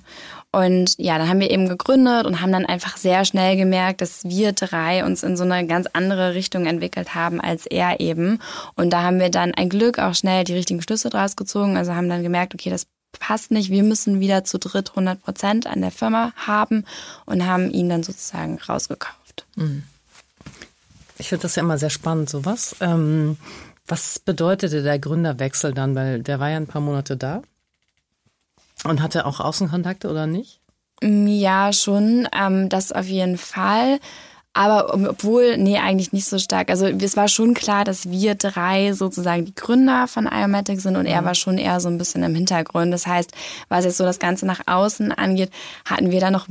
[0.51, 4.24] Und ja, dann haben wir eben gegründet und haben dann einfach sehr schnell gemerkt, dass
[4.24, 8.40] wir drei uns in so eine ganz andere Richtung entwickelt haben als er eben.
[8.74, 11.77] Und da haben wir dann ein Glück auch schnell die richtigen Schlüsse draus gezogen.
[11.77, 12.87] Also haben dann gemerkt, okay, das
[13.18, 16.85] passt nicht, wir müssen wieder zu dritt 100 Prozent an der Firma haben
[17.27, 19.46] und haben ihn dann sozusagen rausgekauft.
[19.57, 19.85] Mhm.
[21.19, 22.77] Ich finde das ja immer sehr spannend, sowas.
[22.81, 23.37] Ähm,
[23.87, 25.95] was bedeutete der Gründerwechsel dann?
[25.95, 27.43] Weil der war ja ein paar Monate da.
[28.85, 30.61] Und hatte auch Außenkontakte oder nicht?
[31.03, 32.29] Mm, ja, schon.
[32.33, 33.99] Ähm, das auf jeden Fall.
[34.53, 36.71] Aber obwohl, nee, eigentlich nicht so stark.
[36.71, 41.03] Also es war schon klar, dass wir drei sozusagen die Gründer von Iomatic sind und
[41.03, 41.13] mhm.
[41.13, 42.93] er war schon eher so ein bisschen im Hintergrund.
[42.93, 43.31] Das heißt,
[43.69, 45.51] was jetzt so das Ganze nach außen angeht,
[45.85, 46.49] hatten wir da noch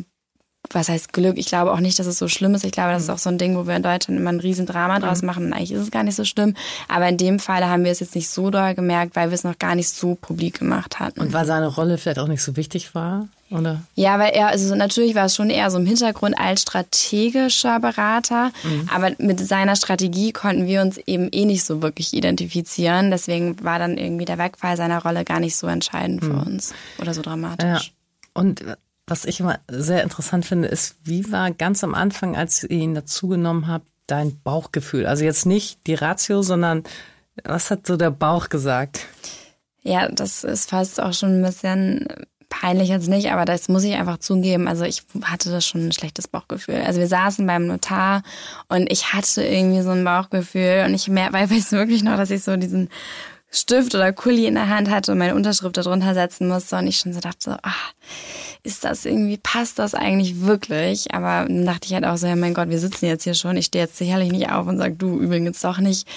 [0.72, 1.38] was heißt Glück?
[1.38, 2.64] Ich glaube auch nicht, dass es so schlimm ist.
[2.64, 3.14] Ich glaube, das ist mhm.
[3.14, 5.28] auch so ein Ding, wo wir in Deutschland immer ein Riesendrama draus mhm.
[5.28, 5.46] machen.
[5.46, 6.56] Und eigentlich ist es gar nicht so schlimm.
[6.88, 9.44] Aber in dem Fall haben wir es jetzt nicht so doll gemerkt, weil wir es
[9.44, 11.20] noch gar nicht so publik gemacht hatten.
[11.20, 13.28] Und weil seine Rolle vielleicht auch nicht so wichtig war?
[13.50, 13.82] Oder?
[13.96, 18.52] Ja, weil er, also natürlich war es schon eher so im Hintergrund als strategischer Berater,
[18.64, 18.90] mhm.
[18.94, 23.10] aber mit seiner Strategie konnten wir uns eben eh nicht so wirklich identifizieren.
[23.10, 26.44] Deswegen war dann irgendwie der Wegfall seiner Rolle gar nicht so entscheidend für mhm.
[26.44, 27.88] uns oder so dramatisch.
[27.88, 27.92] Ja.
[28.34, 28.66] Und
[29.08, 32.93] was ich immer sehr interessant finde, ist, wie war ganz am Anfang, als ihr ihn
[32.93, 35.08] dazugenommen habt, dein Bauchgefühl?
[35.08, 36.84] Also jetzt nicht die Ratio, sondern
[37.43, 39.06] was hat so der Bauch gesagt?
[39.82, 42.06] Ja, das ist fast auch schon ein bisschen
[42.50, 44.67] peinlich jetzt nicht, aber das muss ich einfach zugeben.
[44.67, 46.82] Also ich hatte das schon ein schlechtes Bauchgefühl.
[46.86, 48.24] Also wir saßen beim Notar
[48.67, 52.32] und ich hatte irgendwie so ein Bauchgefühl und ich mehr, weil ich wirklich noch, dass
[52.32, 52.89] ich so diesen
[53.50, 56.98] Stift oder Kuli in der Hand hatte und meine Unterschrift darunter setzen musste und ich
[56.98, 57.93] schon so dachte, ach,
[58.47, 58.47] ist
[58.88, 61.13] das irgendwie, passt das eigentlich wirklich?
[61.13, 63.58] Aber dann dachte ich halt auch so, ja mein Gott, wir sitzen jetzt hier schon,
[63.58, 66.08] ich stehe jetzt sicherlich nicht auf und sage, du übrigens doch nicht.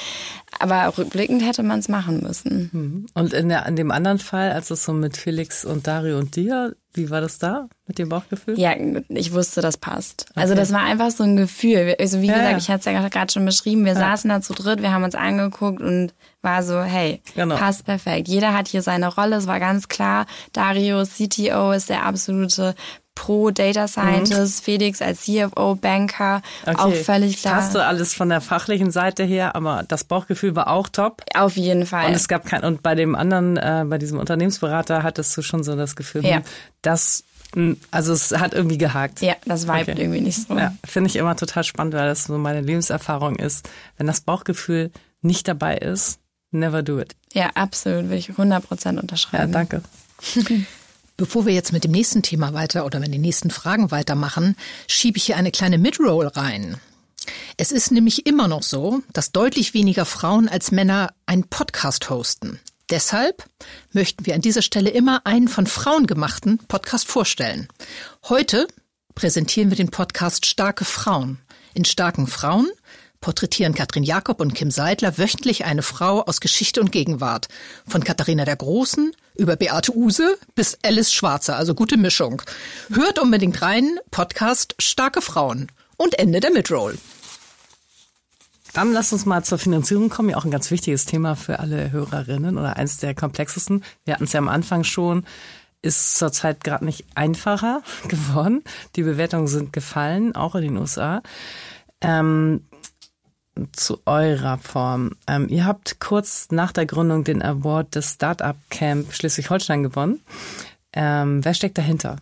[0.59, 2.71] Aber rückblickend hätte man es machen müssen.
[2.73, 3.07] Mhm.
[3.15, 6.37] Und in, der, in dem anderen Fall, als es so mit Felix und Dario und
[6.37, 8.59] dir, wie war das da mit dem Bauchgefühl?
[8.59, 8.75] Ja,
[9.09, 10.27] ich wusste, das passt.
[10.31, 10.41] Okay.
[10.41, 11.95] Also das war einfach so ein Gefühl.
[12.01, 12.59] Also wie ja, gesagt, ja.
[12.59, 13.99] ich hatte es ja gerade schon beschrieben, wir ja.
[13.99, 17.57] saßen da zu dritt, wir haben uns angeguckt und war so, hey, genau.
[17.57, 18.29] passt perfekt.
[18.29, 20.27] Jeder hat hier seine Rolle, es war ganz klar.
[20.53, 22.75] Dario, CTO, ist der absolute
[23.21, 24.65] Pro Data Scientist, mhm.
[24.65, 26.77] Felix als CFO, Banker, okay.
[26.79, 27.57] auch völlig klar.
[27.57, 31.23] Hast du alles von der fachlichen Seite her, aber das Bauchgefühl war auch top.
[31.35, 32.07] Auf jeden Fall.
[32.07, 35.63] Und es gab kein, und bei dem anderen, äh, bei diesem Unternehmensberater hattest du schon
[35.63, 36.37] so das Gefühl, ja.
[36.37, 36.45] Hm,
[36.81, 39.21] das Hm, also es hat irgendwie gehakt.
[39.21, 40.01] Ja, das vibet okay.
[40.01, 40.57] irgendwie nicht so.
[40.57, 43.69] Ja, finde ich immer total spannend, weil das so meine Lebenserfahrung ist.
[43.99, 46.21] Wenn das Bauchgefühl nicht dabei ist,
[46.53, 47.17] never do it.
[47.33, 49.53] Ja, absolut, will ich 100% unterschreiben.
[49.53, 49.83] Ja, danke.
[51.21, 54.57] Bevor wir jetzt mit dem nächsten Thema weiter oder mit den nächsten Fragen weitermachen,
[54.87, 56.79] schiebe ich hier eine kleine Midroll rein.
[57.59, 62.59] Es ist nämlich immer noch so, dass deutlich weniger Frauen als Männer einen Podcast hosten.
[62.89, 63.45] Deshalb
[63.93, 67.69] möchten wir an dieser Stelle immer einen von Frauen gemachten Podcast vorstellen.
[68.31, 68.67] Heute
[69.15, 71.39] präsentieren wir den Podcast Starke Frauen.
[71.75, 72.71] In Starken Frauen
[73.21, 77.49] porträtieren Katrin Jakob und Kim Seidler wöchentlich eine Frau aus Geschichte und Gegenwart.
[77.87, 82.43] Von Katharina der Großen über Beate Use bis Alice Schwarzer, also gute Mischung.
[82.91, 86.99] Hört unbedingt rein, Podcast Starke Frauen und Ende der Midroll.
[88.73, 91.91] Dann lass uns mal zur Finanzierung kommen, ja auch ein ganz wichtiges Thema für alle
[91.91, 93.85] Hörerinnen oder eins der komplexesten.
[94.05, 95.25] Wir hatten es ja am Anfang schon,
[95.83, 98.63] ist zurzeit gerade nicht einfacher geworden.
[98.97, 101.23] Die Bewertungen sind gefallen, auch in den USA.
[102.01, 102.65] Ähm,
[103.73, 105.13] zu eurer Form.
[105.27, 110.21] Ähm, ihr habt kurz nach der Gründung den Award des Startup Camp Schleswig-Holstein gewonnen.
[110.93, 112.17] Ähm, wer steckt dahinter?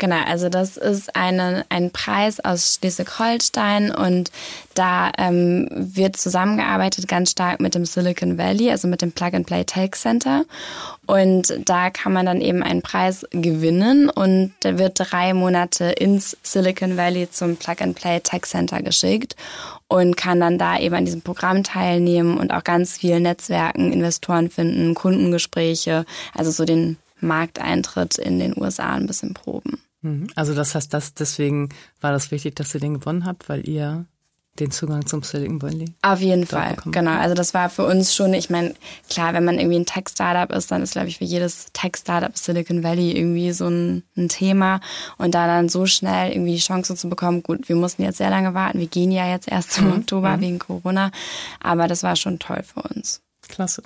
[0.00, 4.32] Genau, also das ist eine, ein Preis aus Schleswig-Holstein und
[4.72, 9.90] da ähm, wird zusammengearbeitet ganz stark mit dem Silicon Valley, also mit dem Plug-and-Play Tech
[9.92, 10.46] Center.
[11.06, 16.34] Und da kann man dann eben einen Preis gewinnen und der wird drei Monate ins
[16.42, 19.36] Silicon Valley zum Plug-and-Play Tech Center geschickt
[19.90, 24.48] und kann dann da eben an diesem Programm teilnehmen und auch ganz viel Netzwerken, Investoren
[24.48, 29.80] finden, Kundengespräche, also so den Markteintritt in den USA ein bisschen proben.
[30.02, 30.28] Mhm.
[30.36, 34.06] Also das heißt, das, deswegen war das wichtig, dass ihr den gewonnen habt, weil ihr
[34.58, 35.86] den Zugang zum Silicon Valley.
[36.02, 37.18] Auf jeden Fall, genau.
[37.18, 38.74] Also das war für uns schon, ich meine,
[39.08, 42.82] klar, wenn man irgendwie ein Tech-Startup ist, dann ist, glaube ich, für jedes Tech-Startup Silicon
[42.82, 44.80] Valley irgendwie so ein, ein, Thema.
[45.18, 48.30] Und da dann so schnell irgendwie die Chance zu bekommen, gut, wir mussten jetzt sehr
[48.30, 49.98] lange warten, wir gehen ja jetzt erst zum mhm.
[49.98, 50.40] Oktober mhm.
[50.40, 51.10] wegen Corona,
[51.62, 53.20] aber das war schon toll für uns.
[53.48, 53.82] Klasse.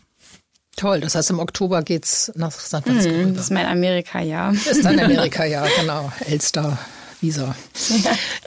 [0.77, 3.13] Toll, das heißt im Oktober geht's nach San Francisco.
[3.13, 4.53] Mm, das ist mein Amerika-Jahr.
[4.53, 6.11] Ist ein Amerika-Jahr, genau.
[6.27, 6.77] Elster.
[7.25, 7.57] Visa.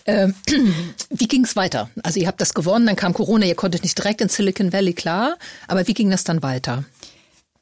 [0.05, 0.35] ähm,
[1.09, 1.89] wie ging es weiter?
[2.03, 4.93] Also ihr habt das gewonnen, dann kam Corona, ihr konntet nicht direkt in Silicon Valley,
[4.93, 5.37] klar.
[5.67, 6.83] Aber wie ging das dann weiter?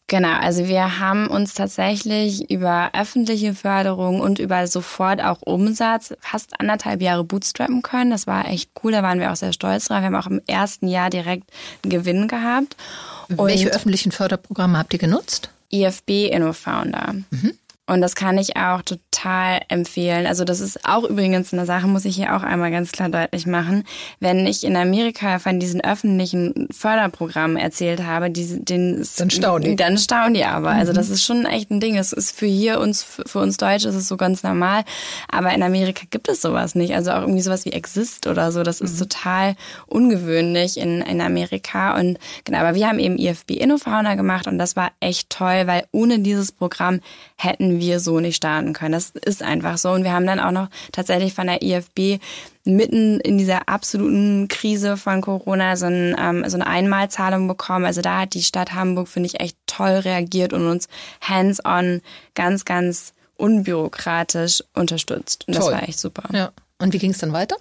[0.08, 6.60] Genau, also wir haben uns tatsächlich über öffentliche Förderung und über sofort auch Umsatz fast
[6.60, 8.12] anderthalb Jahre bootstrappen können.
[8.12, 10.02] Das war echt cool, da waren wir auch sehr stolz drauf.
[10.02, 11.50] Wir haben auch im ersten Jahr direkt
[11.84, 12.76] einen Gewinn gehabt.
[13.30, 15.50] Welche öffentlichen Förderprogramme habt ihr genutzt?
[15.72, 17.16] IFB InnoFounder.
[17.32, 17.54] Mhm.
[17.88, 20.26] Und das kann ich auch total empfehlen.
[20.26, 23.46] Also das ist auch übrigens eine Sache, muss ich hier auch einmal ganz klar deutlich
[23.46, 23.84] machen.
[24.20, 29.76] Wenn ich in Amerika von diesen öffentlichen Förderprogrammen erzählt habe, die, den, dann staunen die.
[29.76, 30.70] Dann staunen die aber.
[30.70, 31.96] Also das ist schon echt ein Ding.
[31.96, 34.84] Es ist für hier uns, für uns Deutsche ist es so ganz normal.
[35.30, 36.96] Aber in Amerika gibt es sowas nicht.
[36.96, 38.64] Also auch irgendwie sowas wie Exist oder so.
[38.64, 39.00] Das ist mhm.
[39.10, 42.00] total ungewöhnlich in, in Amerika.
[42.00, 45.86] Und genau, aber wir haben eben IFB InnoFauna gemacht und das war echt toll, weil
[45.92, 47.00] ohne dieses Programm
[47.36, 48.94] hätten wir so nicht starten können.
[48.94, 49.92] Das ist einfach so.
[49.92, 52.22] Und wir haben dann auch noch tatsächlich von der IFB
[52.64, 57.86] mitten in dieser absoluten Krise von Corona so, ein, ähm, so eine Einmalzahlung bekommen.
[57.86, 60.88] Also da hat die Stadt Hamburg, finde ich, echt toll reagiert und uns
[61.22, 62.02] hands-on
[62.34, 65.48] ganz, ganz unbürokratisch unterstützt.
[65.48, 65.72] Und toll.
[65.72, 66.24] das war echt super.
[66.34, 66.52] Ja.
[66.78, 67.56] Und wie ging es dann weiter?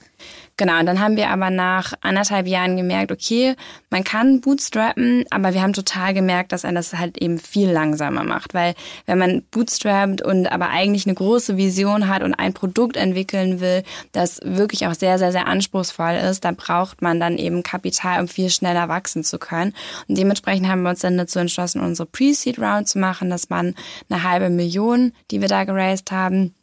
[0.56, 3.56] Genau, und dann haben wir aber nach anderthalb Jahren gemerkt, okay,
[3.90, 8.22] man kann bootstrappen, aber wir haben total gemerkt, dass ein das halt eben viel langsamer
[8.22, 8.54] macht.
[8.54, 8.74] Weil
[9.06, 13.82] wenn man bootstrappt und aber eigentlich eine große Vision hat und ein Produkt entwickeln will,
[14.12, 18.28] das wirklich auch sehr, sehr, sehr anspruchsvoll ist, da braucht man dann eben Kapital, um
[18.28, 19.74] viel schneller wachsen zu können.
[20.06, 23.28] Und dementsprechend haben wir uns dann dazu entschlossen, unsere Pre-Seed-Round zu machen.
[23.28, 23.74] Das waren
[24.08, 26.54] eine halbe Million, die wir da geraced haben.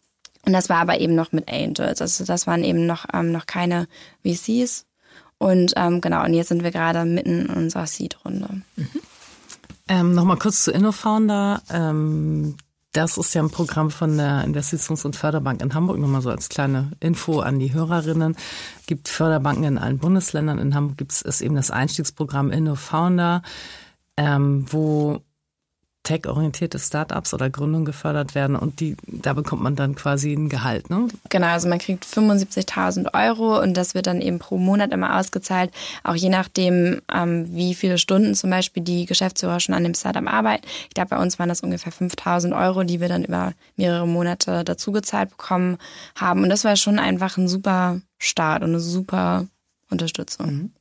[0.45, 2.01] Und das war aber eben noch mit Angels.
[2.01, 3.87] Also das waren eben noch, ähm, noch keine
[4.25, 4.85] VCs.
[5.37, 8.61] Und ähm, genau, und jetzt sind wir gerade mitten in unserer Seed-Runde.
[8.75, 8.87] Mhm.
[9.87, 11.61] Ähm, Nochmal kurz zu InnoFounder.
[11.69, 12.55] Ähm,
[12.93, 15.97] das ist ja ein Programm von der Investitions- und Förderbank in Hamburg.
[15.97, 18.35] Nochmal so als kleine Info an die Hörerinnen.
[18.85, 20.59] Gibt Förderbanken in allen Bundesländern.
[20.59, 23.43] In Hamburg gibt es eben das Einstiegsprogramm InnoFounder,
[24.17, 25.21] ähm, wo
[26.03, 30.89] tech-orientierte Startups oder Gründungen gefördert werden und die, da bekommt man dann quasi ein Gehalt,
[30.89, 31.07] ne?
[31.29, 35.71] Genau, also man kriegt 75.000 Euro und das wird dann eben pro Monat immer ausgezahlt,
[36.03, 40.25] auch je nachdem, ähm, wie viele Stunden zum Beispiel die Geschäftsführer schon an dem Startup
[40.25, 40.65] arbeiten.
[40.87, 44.63] Ich glaube, bei uns waren das ungefähr 5.000 Euro, die wir dann über mehrere Monate
[44.63, 45.77] dazugezahlt bekommen
[46.15, 49.45] haben und das war schon einfach ein super Start und eine super
[49.91, 50.47] Unterstützung.
[50.47, 50.71] Mhm.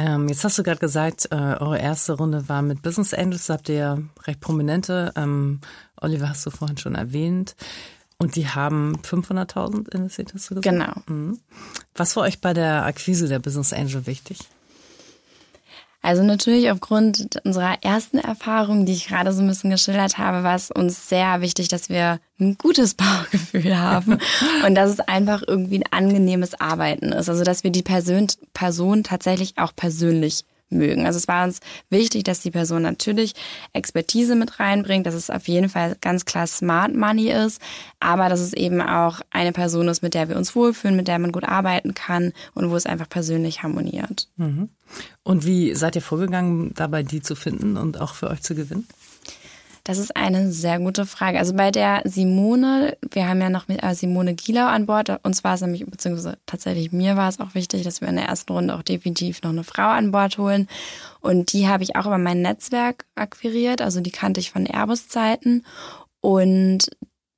[0.00, 3.54] Ähm, jetzt hast du gerade gesagt, äh, eure erste Runde war mit Business Angels, da
[3.54, 5.12] habt ihr ja recht prominente.
[5.14, 5.60] Ähm,
[6.00, 7.54] Oliver hast du vorhin schon erwähnt.
[8.16, 10.64] Und die haben 500.000 investiert, hast du gesagt?
[10.64, 10.92] Genau.
[11.06, 11.38] Mhm.
[11.94, 14.38] Was war euch bei der Akquise der Business Angel wichtig?
[16.02, 20.56] Also natürlich aufgrund unserer ersten Erfahrung, die ich gerade so ein bisschen geschildert habe, war
[20.56, 24.18] es uns sehr wichtig, dass wir ein gutes Bauchgefühl haben
[24.66, 27.28] und dass es einfach irgendwie ein angenehmes Arbeiten ist.
[27.28, 31.06] Also dass wir die Person, Person tatsächlich auch persönlich mögen.
[31.06, 33.34] Also es war uns wichtig, dass die Person natürlich
[33.72, 37.60] Expertise mit reinbringt, dass es auf jeden Fall ganz klar Smart Money ist,
[37.98, 41.18] aber dass es eben auch eine Person ist, mit der wir uns wohlfühlen, mit der
[41.18, 44.28] man gut arbeiten kann und wo es einfach persönlich harmoniert.
[44.36, 44.68] Mhm.
[45.22, 48.86] Und wie seid ihr vorgegangen, dabei die zu finden und auch für euch zu gewinnen?
[49.84, 51.38] Das ist eine sehr gute Frage.
[51.38, 55.10] Also bei der Simone, wir haben ja noch mit äh, Simone Gielau an Bord.
[55.24, 58.26] Uns war es nämlich, beziehungsweise tatsächlich mir war es auch wichtig, dass wir in der
[58.26, 60.68] ersten Runde auch definitiv noch eine Frau an Bord holen.
[61.20, 63.80] Und die habe ich auch über mein Netzwerk akquiriert.
[63.80, 65.64] Also die kannte ich von Airbus-Zeiten.
[66.20, 66.90] Und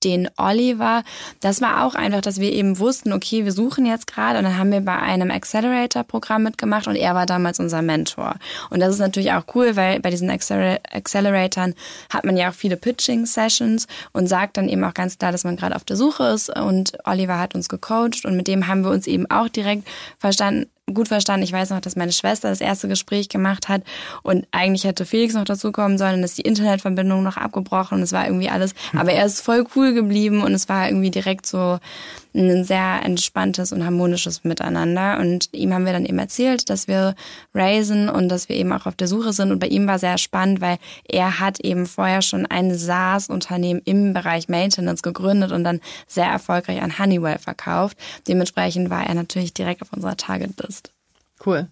[0.04, 1.02] den Oliver.
[1.40, 4.58] Das war auch einfach, dass wir eben wussten, okay, wir suchen jetzt gerade und dann
[4.58, 8.36] haben wir bei einem Accelerator-Programm mitgemacht und er war damals unser Mentor.
[8.70, 11.74] Und das ist natürlich auch cool, weil bei diesen Acceler Acceleratoren
[12.10, 15.56] hat man ja auch viele Pitching-Sessions und sagt dann eben auch ganz klar, dass man
[15.56, 18.90] gerade auf der Suche ist und Oliver hat uns gecoacht und mit dem haben wir
[18.90, 19.86] uns eben auch direkt
[20.18, 21.44] verstanden, gut verstanden.
[21.44, 23.82] Ich weiß noch, dass meine Schwester das erste Gespräch gemacht hat
[24.22, 28.12] und eigentlich hätte Felix noch dazukommen sollen und ist die Internetverbindung noch abgebrochen und es
[28.12, 28.74] war irgendwie alles.
[28.96, 31.78] Aber er ist voll cool geblieben und es war irgendwie direkt so
[32.34, 35.18] ein sehr entspanntes und harmonisches Miteinander.
[35.20, 37.14] Und ihm haben wir dann eben erzählt, dass wir
[37.54, 39.52] raisen und dass wir eben auch auf der Suche sind.
[39.52, 44.14] Und bei ihm war sehr spannend, weil er hat eben vorher schon ein SaaS-Unternehmen im
[44.14, 47.98] Bereich Maintenance gegründet und dann sehr erfolgreich an Honeywell verkauft.
[48.26, 50.81] Dementsprechend war er natürlich direkt auf unserer Target-List.
[51.44, 51.68] Cool.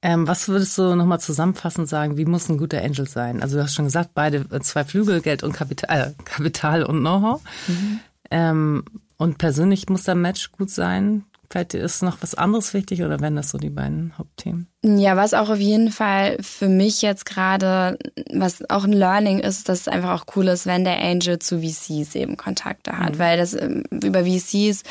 [0.00, 3.42] Ähm, was würdest du nochmal zusammenfassend sagen, wie muss ein guter Angel sein?
[3.42, 7.00] Also du hast schon gesagt, beide äh, zwei Flügel, Geld und Kapital, äh, Kapital und
[7.00, 7.42] Know-how.
[7.66, 8.00] Mhm.
[8.30, 8.84] Ähm,
[9.16, 11.24] und persönlich muss der Match gut sein.
[11.50, 14.68] Vielleicht ist noch was anderes wichtig oder wären das so die beiden Hauptthemen?
[14.84, 17.98] Ja, was auch auf jeden Fall für mich jetzt gerade,
[18.30, 21.60] was auch ein Learning ist, dass es einfach auch cool ist, wenn der Angel zu
[21.60, 23.18] VCs eben Kontakte hat, mhm.
[23.18, 24.82] weil das ähm, über VCs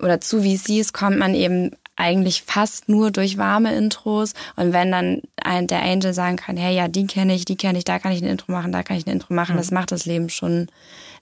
[0.00, 4.32] oder zu VCs kommt man eben eigentlich fast nur durch warme Intros.
[4.56, 7.78] Und wenn dann ein, der Angel sagen kann, hey, ja, die kenne ich, die kenne
[7.78, 9.58] ich, da kann ich ein Intro machen, da kann ich ein Intro machen, mhm.
[9.58, 10.68] das macht das Leben schon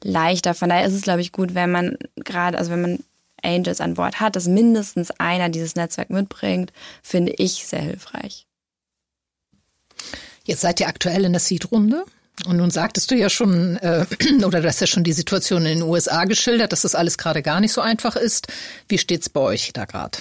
[0.03, 0.55] leichter.
[0.55, 2.99] Von daher ist es, glaube ich, gut, wenn man gerade, also wenn man
[3.43, 8.47] Angels an Bord hat, dass mindestens einer dieses Netzwerk mitbringt, finde ich sehr hilfreich.
[10.45, 12.05] Jetzt seid ihr aktuell in der Seed-Runde.
[12.47, 14.07] Und nun sagtest du ja schon, äh,
[14.45, 17.43] oder du hast ja schon die Situation in den USA geschildert, dass das alles gerade
[17.43, 18.49] gar nicht so einfach ist.
[18.89, 20.19] Wie steht's bei euch da gerade?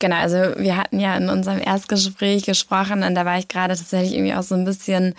[0.00, 4.14] Genau, also wir hatten ja in unserem Erstgespräch gesprochen und da war ich gerade tatsächlich
[4.14, 5.14] irgendwie auch so ein bisschen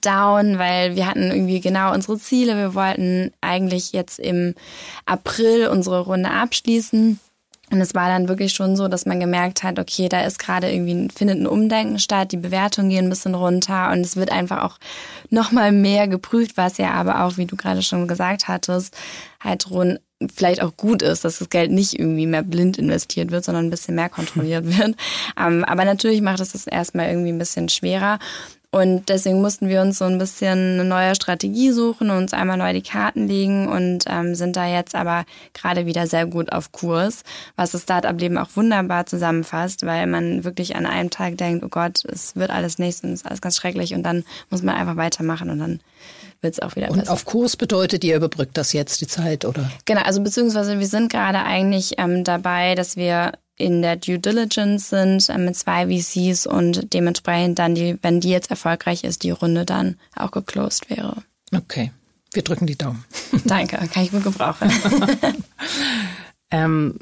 [0.00, 2.56] down, weil wir hatten irgendwie genau unsere Ziele.
[2.56, 4.54] Wir wollten eigentlich jetzt im
[5.04, 7.20] April unsere Runde abschließen.
[7.70, 10.70] Und es war dann wirklich schon so, dass man gemerkt hat, okay, da ist gerade
[10.70, 14.62] irgendwie, findet ein Umdenken statt, die Bewertungen gehen ein bisschen runter und es wird einfach
[14.62, 14.78] auch
[15.30, 18.94] nochmal mehr geprüft, was ja aber auch, wie du gerade schon gesagt hattest,
[19.40, 19.98] halt rund
[20.34, 23.70] vielleicht auch gut ist, dass das Geld nicht irgendwie mehr blind investiert wird, sondern ein
[23.70, 24.96] bisschen mehr kontrolliert wird.
[25.38, 28.18] Ähm, aber natürlich macht es das erstmal irgendwie ein bisschen schwerer.
[28.74, 32.56] Und deswegen mussten wir uns so ein bisschen eine neue Strategie suchen und uns einmal
[32.56, 36.72] neu die Karten legen und ähm, sind da jetzt aber gerade wieder sehr gut auf
[36.72, 37.22] Kurs,
[37.54, 42.04] was das Startup-Leben auch wunderbar zusammenfasst, weil man wirklich an einem Tag denkt, oh Gott,
[42.04, 44.96] es wird alles nichts und es ist alles ganz schrecklich und dann muss man einfach
[44.96, 45.80] weitermachen und dann
[46.44, 47.12] wird es auch wieder Und besser.
[47.12, 49.68] auf Kurs bedeutet, ihr überbrückt das jetzt die Zeit, oder?
[49.84, 54.90] Genau, also beziehungsweise wir sind gerade eigentlich ähm, dabei, dass wir in der Due Diligence
[54.90, 59.30] sind äh, mit zwei VCs und dementsprechend dann, die, wenn die jetzt erfolgreich ist, die
[59.30, 61.16] Runde dann auch geclosed wäre.
[61.54, 61.92] Okay,
[62.32, 63.04] wir drücken die Daumen.
[63.44, 64.70] Danke, kann ich gut gebrauchen.
[66.50, 66.98] ähm,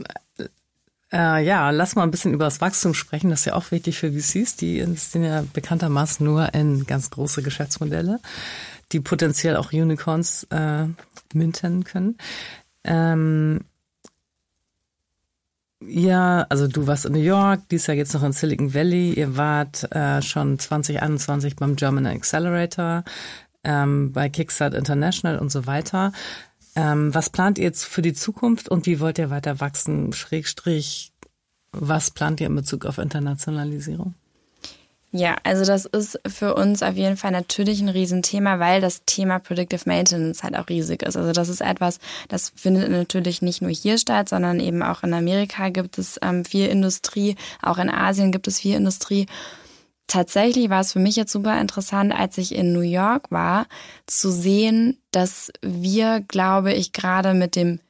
[1.12, 3.30] äh, ja, lass mal ein bisschen über das Wachstum sprechen.
[3.30, 4.56] Das ist ja auch wichtig für VCs.
[4.56, 8.18] Die sind ja bekanntermaßen nur in ganz große Geschäftsmodelle,
[8.92, 10.86] die potenziell auch Unicorns äh,
[11.34, 12.16] minten können.
[12.84, 13.60] Ähm,
[15.86, 19.14] ja, also du warst in New York, dies Jahr jetzt noch in Silicon Valley.
[19.14, 23.04] Ihr wart äh, schon 2021 beim German Accelerator,
[23.64, 26.12] ähm, bei Kickstart International und so weiter.
[26.74, 30.12] Ähm, was plant ihr jetzt für die Zukunft und wie wollt ihr weiter wachsen?
[30.12, 31.12] Schrägstrich,
[31.72, 34.14] was plant ihr in Bezug auf Internationalisierung?
[35.14, 39.38] Ja, also das ist für uns auf jeden Fall natürlich ein Riesenthema, weil das Thema
[39.40, 41.18] Predictive Maintenance halt auch riesig ist.
[41.18, 41.98] Also das ist etwas,
[42.28, 46.46] das findet natürlich nicht nur hier statt, sondern eben auch in Amerika gibt es ähm,
[46.46, 49.26] viel Industrie, auch in Asien gibt es viel Industrie.
[50.06, 53.66] tatsächlich war es für mich jetzt super interessant, als ich in New York war,
[54.06, 57.80] zu sehen, dass wir, glaube ich, gerade mit dem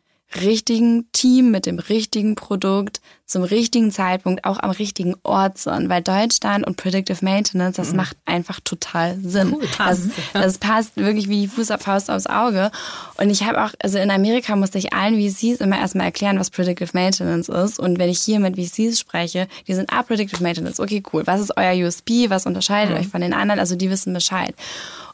[0.40, 5.88] richtigen Team, mit dem richtigen Produkt, zum richtigen Zeitpunkt, auch am richtigen Ort sind.
[5.88, 7.96] Weil Deutschland und Predictive Maintenance, das mhm.
[7.96, 9.54] macht einfach total Sinn.
[9.54, 10.10] Cool, passt.
[10.32, 12.70] Das, das, passt wirklich wie die Fuß auf Faust aufs Auge.
[13.16, 16.50] Und ich habe auch, also in Amerika musste ich allen VCs immer erstmal erklären, was
[16.50, 17.78] Predictive Maintenance ist.
[17.78, 21.26] Und wenn ich hier mit VCs spreche, die sind, ah, Predictive Maintenance, okay, cool.
[21.26, 22.28] Was ist euer USP?
[22.28, 23.00] Was unterscheidet mhm.
[23.00, 23.60] euch von den anderen?
[23.60, 24.54] Also die wissen Bescheid.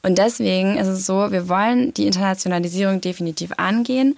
[0.03, 4.16] Und deswegen ist es so, wir wollen die Internationalisierung definitiv angehen,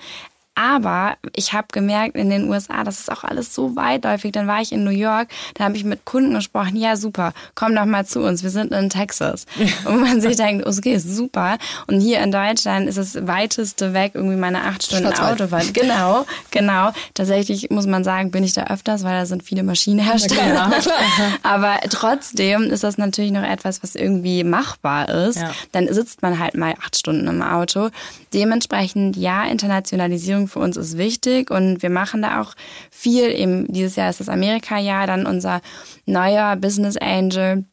[0.60, 4.32] aber ich habe gemerkt in den USA, das ist auch alles so weitläufig.
[4.32, 7.74] Dann war ich in New York, da habe ich mit Kunden gesprochen, ja super, komm
[7.74, 9.46] doch mal zu uns, wir sind in Texas.
[9.86, 11.56] Und man sich denkt, okay, ist super.
[11.86, 15.72] Und hier in Deutschland ist das weiteste weg irgendwie meine acht Stunden Autofahrt.
[15.80, 16.90] Genau, genau.
[17.14, 20.70] Tatsächlich muss man sagen, bin ich da öfters, weil da sind viele Maschinenhersteller.
[20.76, 20.90] Okay,
[21.42, 25.36] Aber trotzdem ist das natürlich noch etwas, was irgendwie machbar ist.
[25.36, 25.52] Ja.
[25.72, 27.88] Dann sitzt man halt mal acht Stunden im Auto.
[28.34, 32.54] Dementsprechend, ja, Internationalisierung für uns ist wichtig und wir machen da auch
[32.90, 33.30] viel.
[33.30, 35.60] Eben dieses Jahr ist das Amerika-Jahr, dann unser
[36.06, 37.64] neuer Business Angel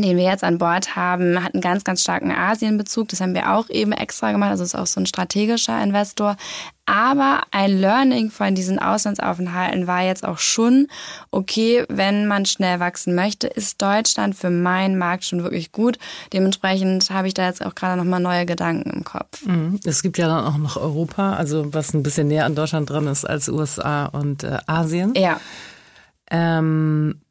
[0.00, 3.08] den wir jetzt an Bord haben, hat einen ganz, ganz starken Asienbezug.
[3.08, 4.50] Das haben wir auch eben extra gemacht.
[4.50, 6.36] Also ist auch so ein strategischer Investor.
[6.86, 10.88] Aber ein Learning von diesen Auslandsaufenthalten war jetzt auch schon,
[11.30, 15.98] okay, wenn man schnell wachsen möchte, ist Deutschland für meinen Markt schon wirklich gut.
[16.32, 19.46] Dementsprechend habe ich da jetzt auch gerade nochmal neue Gedanken im Kopf.
[19.46, 19.78] Mhm.
[19.84, 23.06] Es gibt ja dann auch noch Europa, also was ein bisschen näher an Deutschland dran
[23.06, 25.14] ist als USA und äh, Asien.
[25.14, 25.38] Ja.
[26.30, 27.21] Ähm,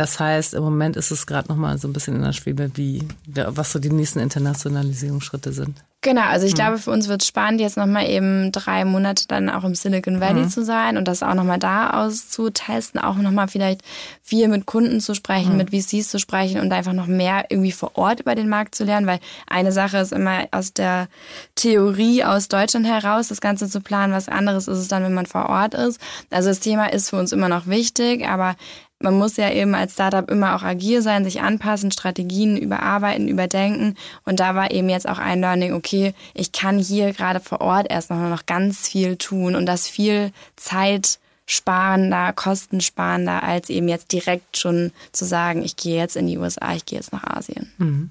[0.00, 3.06] das heißt, im Moment ist es gerade nochmal so ein bisschen in der Schwebe, wie,
[3.26, 5.76] was so die nächsten Internationalisierungsschritte sind.
[6.00, 6.56] Genau, also ich mhm.
[6.56, 10.18] glaube, für uns wird es spannend, jetzt nochmal eben drei Monate dann auch im Silicon
[10.18, 10.48] Valley mhm.
[10.48, 13.82] zu sein und das auch nochmal da auszutesten, auch nochmal vielleicht
[14.22, 15.58] viel mit Kunden zu sprechen, mhm.
[15.58, 18.84] mit VCs zu sprechen und einfach noch mehr irgendwie vor Ort über den Markt zu
[18.84, 21.08] lernen, weil eine Sache ist immer aus der
[21.56, 25.26] Theorie aus Deutschland heraus, das Ganze zu planen, was anderes ist es dann, wenn man
[25.26, 26.00] vor Ort ist.
[26.30, 28.56] Also das Thema ist für uns immer noch wichtig, aber
[29.00, 33.96] man muss ja eben als Startup immer auch agil sein, sich anpassen, Strategien überarbeiten, überdenken.
[34.24, 37.86] Und da war eben jetzt auch ein Learning, okay, ich kann hier gerade vor Ort
[37.90, 44.56] erst noch ganz viel tun und das viel Zeit sparender, kostensparender, als eben jetzt direkt
[44.56, 47.72] schon zu sagen, ich gehe jetzt in die USA, ich gehe jetzt nach Asien.
[47.78, 48.10] Mhm.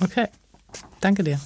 [0.00, 0.28] Okay,
[1.00, 1.38] danke dir.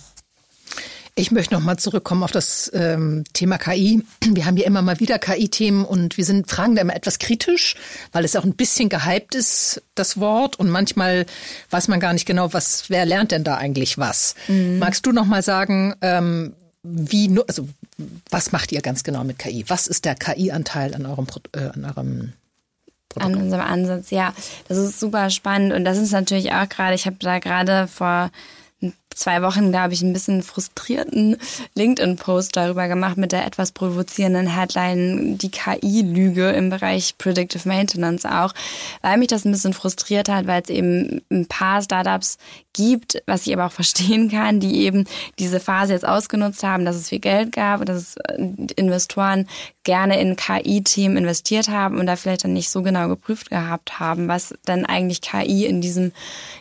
[1.18, 4.04] Ich möchte noch mal zurückkommen auf das ähm, Thema KI.
[4.22, 7.74] Wir haben ja immer mal wieder KI-Themen und wir sind fragen da immer etwas kritisch,
[8.12, 10.56] weil es auch ein bisschen gehypt ist, das Wort.
[10.56, 11.24] Und manchmal
[11.70, 14.34] weiß man gar nicht genau, was, wer lernt denn da eigentlich was?
[14.46, 14.78] Mhm.
[14.78, 16.52] Magst du noch mal sagen, ähm,
[16.82, 17.66] wie, also
[18.28, 19.64] was macht ihr ganz genau mit KI?
[19.68, 22.32] Was ist der KI-Anteil an eurem, äh, an eurem
[23.08, 23.34] Produkt?
[23.34, 24.34] An unserem Ansatz, ja.
[24.68, 28.30] Das ist super spannend und das ist natürlich auch gerade, ich habe da gerade vor
[29.16, 31.36] zwei Wochen, glaube ich, ein bisschen frustrierten
[31.74, 38.52] LinkedIn-Post darüber gemacht mit der etwas provozierenden Headline, die KI-Lüge im Bereich Predictive Maintenance auch,
[39.02, 42.38] weil mich das ein bisschen frustriert hat, weil es eben ein paar Startups
[42.76, 45.06] gibt, was ich aber auch verstehen kann, die eben
[45.38, 49.48] diese Phase jetzt ausgenutzt haben, dass es viel Geld gab, dass es äh, Investoren
[49.82, 54.28] gerne in KI-Themen investiert haben und da vielleicht dann nicht so genau geprüft gehabt haben,
[54.28, 56.12] was dann eigentlich KI in diesem,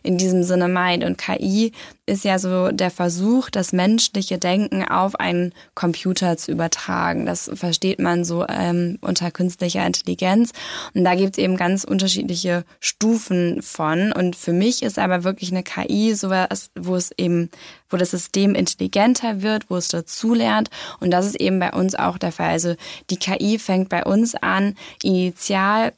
[0.03, 1.03] in diesem Sinne meint.
[1.03, 1.71] Und KI
[2.05, 7.25] ist ja so der Versuch, das menschliche Denken auf einen Computer zu übertragen.
[7.25, 10.51] Das versteht man so ähm, unter künstlicher Intelligenz.
[10.93, 14.11] Und da gibt es eben ganz unterschiedliche Stufen von.
[14.11, 17.49] Und für mich ist aber wirklich eine KI sowas, wo es eben,
[17.89, 20.69] wo das System intelligenter wird, wo es dazulernt.
[20.99, 22.49] Und das ist eben bei uns auch der Fall.
[22.49, 22.75] Also
[23.09, 25.93] die KI fängt bei uns an, initial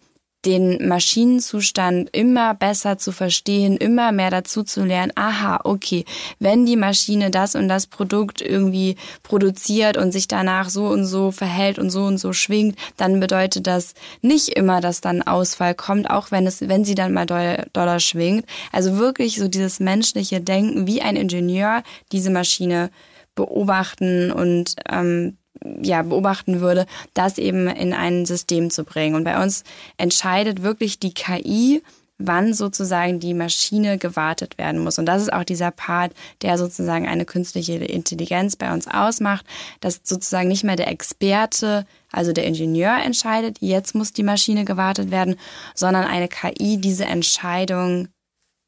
[0.46, 6.06] den Maschinenzustand immer besser zu verstehen, immer mehr dazu zu lernen, aha, okay,
[6.40, 11.32] wenn die Maschine das und das Produkt irgendwie produziert und sich danach so und so
[11.32, 16.10] verhält und so und so schwingt, dann bedeutet das nicht immer, dass dann Ausfall kommt,
[16.10, 18.46] auch wenn es, wenn sie dann mal doller schwingt.
[18.72, 22.92] Also wirklich so dieses menschliche Denken, wie ein Ingenieur diese Maschine
[23.36, 25.38] beobachten und ähm,
[25.82, 29.16] ja, beobachten würde, das eben in ein System zu bringen.
[29.16, 29.64] Und bei uns
[29.98, 31.82] entscheidet wirklich die KI,
[32.20, 34.98] wann sozusagen die Maschine gewartet werden muss.
[34.98, 39.46] Und das ist auch dieser Part, der sozusagen eine künstliche Intelligenz bei uns ausmacht,
[39.82, 45.12] dass sozusagen nicht mehr der Experte, also der Ingenieur entscheidet, jetzt muss die Maschine gewartet
[45.12, 45.36] werden,
[45.76, 48.08] sondern eine KI diese Entscheidung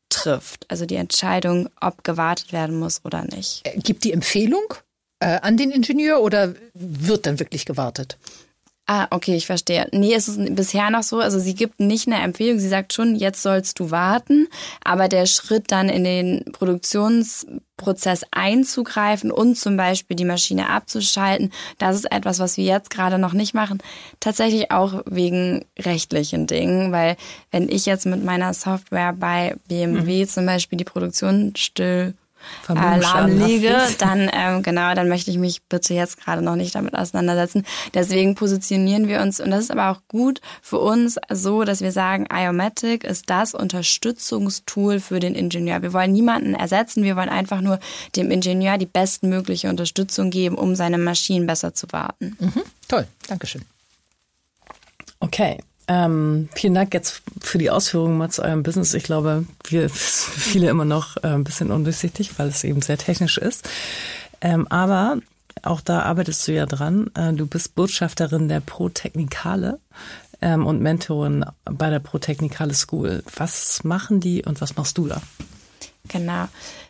[0.09, 0.65] trifft.
[0.69, 3.63] Also die Entscheidung, ob gewartet werden muss oder nicht.
[3.77, 4.63] Gibt die Empfehlung?
[5.19, 8.17] Äh, an den Ingenieur oder wird dann wirklich gewartet?
[8.91, 9.87] Ah, okay, ich verstehe.
[9.91, 13.15] Nee, es ist bisher noch so, also sie gibt nicht eine Empfehlung, sie sagt schon,
[13.15, 14.47] jetzt sollst du warten,
[14.83, 21.97] aber der Schritt dann in den Produktionsprozess einzugreifen und zum Beispiel die Maschine abzuschalten, das
[21.97, 23.77] ist etwas, was wir jetzt gerade noch nicht machen.
[24.19, 27.15] Tatsächlich auch wegen rechtlichen Dingen, weil
[27.51, 30.29] wenn ich jetzt mit meiner Software bei BMW mhm.
[30.29, 32.15] zum Beispiel die Produktion still
[32.67, 36.95] Alarm liege, dann ähm, genau, dann möchte ich mich bitte jetzt gerade noch nicht damit
[36.95, 37.65] auseinandersetzen.
[37.93, 41.91] Deswegen positionieren wir uns und das ist aber auch gut für uns so, dass wir
[41.91, 45.81] sagen, Iomatic ist das Unterstützungstool für den Ingenieur.
[45.81, 47.79] Wir wollen niemanden ersetzen, wir wollen einfach nur
[48.15, 52.37] dem Ingenieur die bestmögliche Unterstützung geben, um seine Maschinen besser zu warten.
[52.39, 52.63] Mhm.
[52.87, 53.63] Toll, Dankeschön.
[55.19, 55.59] Okay,
[55.89, 58.93] ähm, vielen Dank jetzt für die Ausführungen mal zu eurem Business.
[58.93, 63.39] Ich glaube, wir viele immer noch äh, ein bisschen undurchsichtig, weil es eben sehr technisch
[63.39, 63.67] ist.
[64.39, 65.17] Ähm, aber
[65.63, 67.09] auch da arbeitest du ja dran.
[67.15, 69.79] Äh, du bist Botschafterin der Pro Technikale
[70.41, 73.23] ähm, und Mentorin bei der Pro Technikale School.
[73.35, 75.23] Was machen die und was machst du da?
[76.09, 76.47] Genau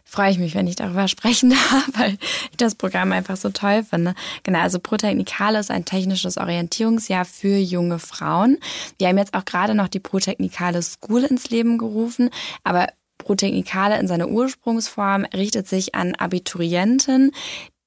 [0.10, 2.18] freue ich mich, wenn ich darüber sprechen darf, weil
[2.52, 4.16] ich das Programm einfach so toll finde.
[4.44, 8.58] Genau, also Protechnikale ist ein technisches Orientierungsjahr für junge Frauen.
[8.98, 12.32] Wir haben jetzt auch gerade noch die Protechnikale School ins Leben gerufen,
[12.64, 12.88] aber
[13.20, 17.32] Protechnikale in seiner Ursprungsform richtet sich an Abiturienten,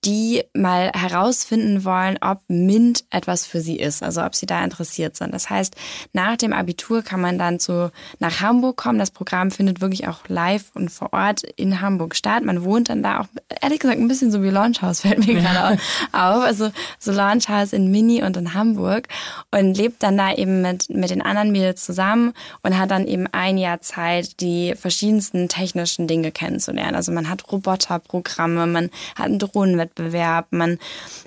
[0.04, 5.16] die mal herausfinden wollen, ob MINT etwas für sie ist, also ob sie da interessiert
[5.16, 5.32] sind.
[5.32, 5.76] Das heißt,
[6.12, 8.98] nach dem Abitur kann man dann zu, nach Hamburg kommen.
[8.98, 12.44] Das Programm findet wirklich auch live und vor Ort in Hamburg statt.
[12.44, 13.26] Man wohnt dann da auch,
[13.60, 15.78] ehrlich gesagt, ein bisschen so wie Launchhaus fällt mir gerade
[16.12, 16.42] auf.
[16.42, 19.06] Also so Launchhaus in Mini und in Hamburg
[19.52, 22.32] und lebt dann da eben mit, mit den anderen Mädels zusammen
[22.62, 26.96] und hat dann eben ein Jahr Zeit, die verschiedensten technischen Dinge kennenzulernen.
[26.96, 30.46] Also man hat Roboterprogramme, man hat einen Drohnenwettbewerb, Wettbewerb.
[30.50, 30.78] Man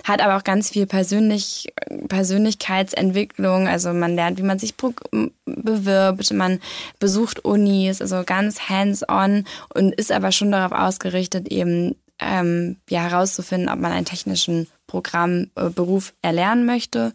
[0.04, 1.72] hat aber auch ganz viel Persönlich
[2.08, 3.68] Persönlichkeitsentwicklung.
[3.68, 6.60] Also man lernt, wie man sich bewirbt, man
[6.98, 9.44] besucht Unis, also ganz hands-on
[9.74, 16.10] und ist aber schon darauf ausgerichtet, eben ähm, ja, herauszufinden, ob man einen technischen Programmberuf
[16.22, 17.12] äh, erlernen möchte.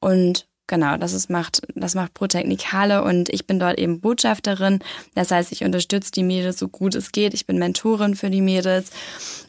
[0.00, 4.80] Und Genau, das ist, macht, das macht Protechnikale und ich bin dort eben Botschafterin.
[5.14, 7.32] Das heißt, ich unterstütze die Mädels so gut es geht.
[7.32, 8.90] Ich bin Mentorin für die Mädels,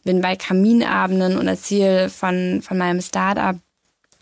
[0.06, 3.58] bin bei Kaminabenden und erzähle von, von meinem Startup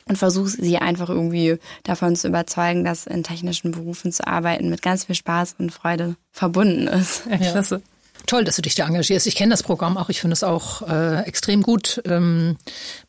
[0.08, 4.82] und versuche sie einfach irgendwie davon zu überzeugen, dass in technischen Berufen zu arbeiten mit
[4.82, 7.28] ganz viel Spaß und Freude verbunden ist.
[7.30, 7.84] Ja, klasse.
[8.26, 9.28] Toll, dass du dich da engagierst.
[9.28, 10.10] Ich kenne das Programm auch.
[10.10, 12.02] Ich finde es auch äh, extrem gut.
[12.06, 12.58] Ähm,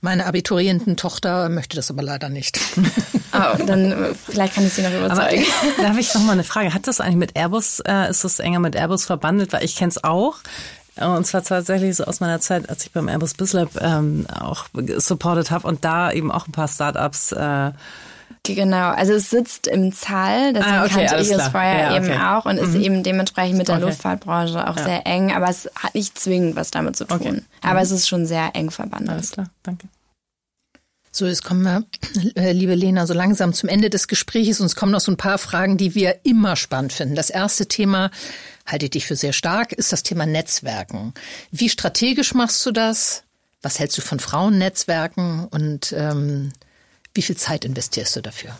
[0.01, 2.61] meine Abituriententochter möchte das aber leider nicht.
[3.33, 5.45] oh, dann äh, vielleicht kann ich sie noch überzeugen.
[5.77, 6.73] Aber, darf ich noch mal eine Frage?
[6.73, 9.53] Hat das eigentlich mit Airbus, äh, ist das enger mit Airbus verbandelt?
[9.53, 10.37] Weil ich kenne es auch.
[11.01, 15.51] Und zwar tatsächlich so aus meiner Zeit, als ich beim Airbus BizLab ähm, auch supported
[15.51, 17.71] habe und da eben auch ein paar Startups äh,
[18.55, 22.13] Genau, also es sitzt im Zahl, deswegen ah, okay, kannte ich es vorher ja, eben
[22.21, 22.83] auch und ist mhm.
[22.83, 23.87] eben dementsprechend mit der okay.
[23.87, 24.85] Luftfahrtbranche auch ja.
[24.85, 27.19] sehr eng, aber es hat nicht zwingend was damit zu tun.
[27.19, 27.33] Okay.
[27.33, 27.45] Mhm.
[27.63, 29.09] Aber es ist schon sehr eng verbunden.
[29.09, 29.89] Alles klar, danke.
[31.11, 31.85] So, jetzt kommen wir,
[32.37, 35.17] äh, liebe Lena, so langsam zum Ende des Gesprächs und es kommen noch so ein
[35.17, 37.15] paar Fragen, die wir immer spannend finden.
[37.17, 38.11] Das erste Thema,
[38.67, 41.15] halte ich dich für sehr stark, ist das Thema Netzwerken.
[41.51, 43.25] Wie strategisch machst du das?
[43.63, 46.53] Was hältst du von Frauennetzwerken und ähm,
[47.19, 48.57] wie viel Zeit investierst du dafür?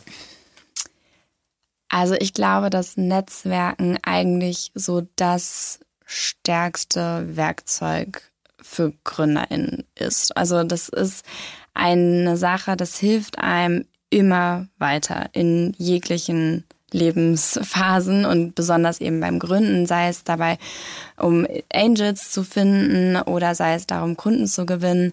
[1.89, 10.37] Also ich glaube, dass Netzwerken eigentlich so das stärkste Werkzeug für GründerInnen ist.
[10.37, 11.25] Also das ist
[11.73, 19.87] eine Sache, das hilft einem immer weiter in jeglichen Lebensphasen und besonders eben beim Gründen,
[19.87, 20.59] sei es dabei,
[21.17, 25.13] um Angels zu finden oder sei es darum, Kunden zu gewinnen.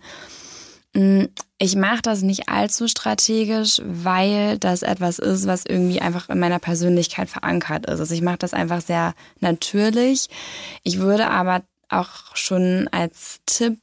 [0.96, 1.26] Mm,
[1.58, 6.60] ich mache das nicht allzu strategisch, weil das etwas ist, was irgendwie einfach in meiner
[6.60, 8.00] Persönlichkeit verankert ist.
[8.00, 10.30] Also ich mache das einfach sehr natürlich.
[10.84, 13.80] Ich würde aber auch schon als Tipp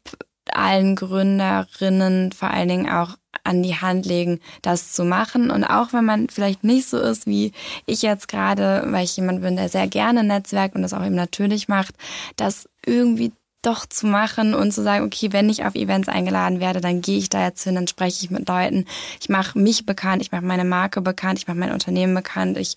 [0.50, 5.50] allen Gründerinnen vor allen Dingen auch an die Hand legen, das zu machen.
[5.50, 7.52] Und auch wenn man vielleicht nicht so ist wie
[7.86, 11.14] ich jetzt gerade, weil ich jemand bin, der sehr gerne Netzwerkt und das auch eben
[11.14, 11.94] natürlich macht,
[12.36, 13.32] das irgendwie
[13.62, 17.18] doch zu machen und zu sagen, okay, wenn ich auf Events eingeladen werde, dann gehe
[17.18, 18.86] ich da jetzt hin, dann spreche ich mit Leuten.
[19.20, 22.76] Ich mache mich bekannt, ich mache meine Marke bekannt, ich mache mein Unternehmen bekannt, ich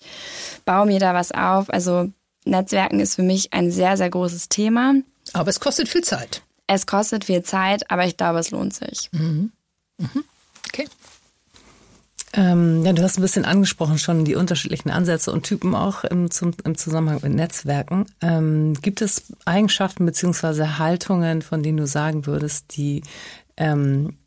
[0.64, 1.70] baue mir da was auf.
[1.70, 2.10] Also
[2.44, 4.94] Netzwerken ist für mich ein sehr, sehr großes Thema.
[5.32, 6.42] Aber es kostet viel Zeit.
[6.68, 9.08] Es kostet viel Zeit, aber ich glaube, es lohnt sich.
[9.12, 9.52] Mhm.
[9.98, 10.24] Mhm.
[10.68, 10.88] Okay.
[12.36, 16.30] Ähm, ja, du hast ein bisschen angesprochen schon die unterschiedlichen Ansätze und Typen auch im,
[16.30, 18.04] zum, im Zusammenhang mit Netzwerken.
[18.20, 23.02] Ähm, gibt es Eigenschaften beziehungsweise Haltungen, von denen du sagen würdest, die
[23.56, 24.18] ähm,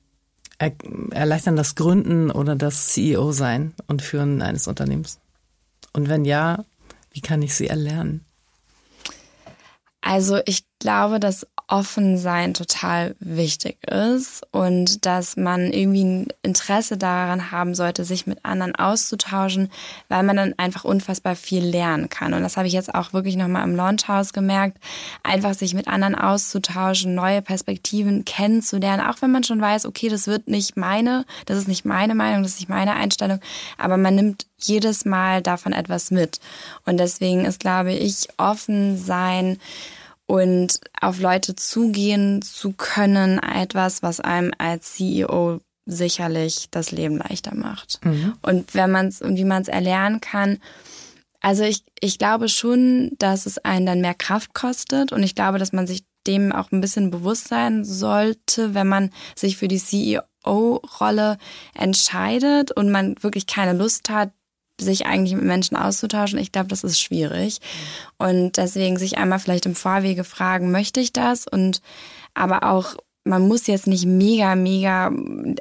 [0.57, 0.74] er
[1.12, 5.20] erleichtern das Gründen oder das CEO sein und Führen eines Unternehmens?
[5.93, 6.66] Und wenn ja,
[7.12, 8.26] wie kann ich sie erlernen?
[10.01, 16.97] Also ich glaube, dass offen sein total wichtig ist und dass man irgendwie ein Interesse
[16.97, 19.72] daran haben sollte, sich mit anderen auszutauschen,
[20.07, 22.34] weil man dann einfach unfassbar viel lernen kann.
[22.34, 24.80] Und das habe ich jetzt auch wirklich nochmal im Launchhaus gemerkt,
[25.22, 30.26] einfach sich mit anderen auszutauschen, neue Perspektiven kennenzulernen, auch wenn man schon weiß, okay, das
[30.26, 33.39] wird nicht meine, das ist nicht meine Meinung, das ist nicht meine Einstellung,
[33.78, 36.39] aber man nimmt jedes Mal davon etwas mit.
[36.86, 39.57] Und deswegen ist, glaube ich, offen sein,
[40.30, 47.55] und auf Leute zugehen zu können, etwas, was einem als CEO sicherlich das Leben leichter
[47.55, 47.99] macht.
[48.05, 48.36] Mhm.
[48.43, 50.59] Und wenn man es und wie man es erlernen kann,
[51.41, 55.57] also ich, ich glaube schon, dass es einen dann mehr Kraft kostet und ich glaube,
[55.57, 59.80] dass man sich dem auch ein bisschen bewusst sein sollte, wenn man sich für die
[59.80, 61.39] CEO-Rolle
[61.73, 64.30] entscheidet und man wirklich keine Lust hat,
[64.80, 67.59] sich eigentlich mit Menschen auszutauschen, ich glaube, das ist schwierig.
[68.17, 71.47] Und deswegen sich einmal vielleicht im Vorwege fragen, möchte ich das?
[71.47, 71.82] Und
[72.34, 72.95] aber auch
[73.30, 75.11] man muss jetzt nicht mega, mega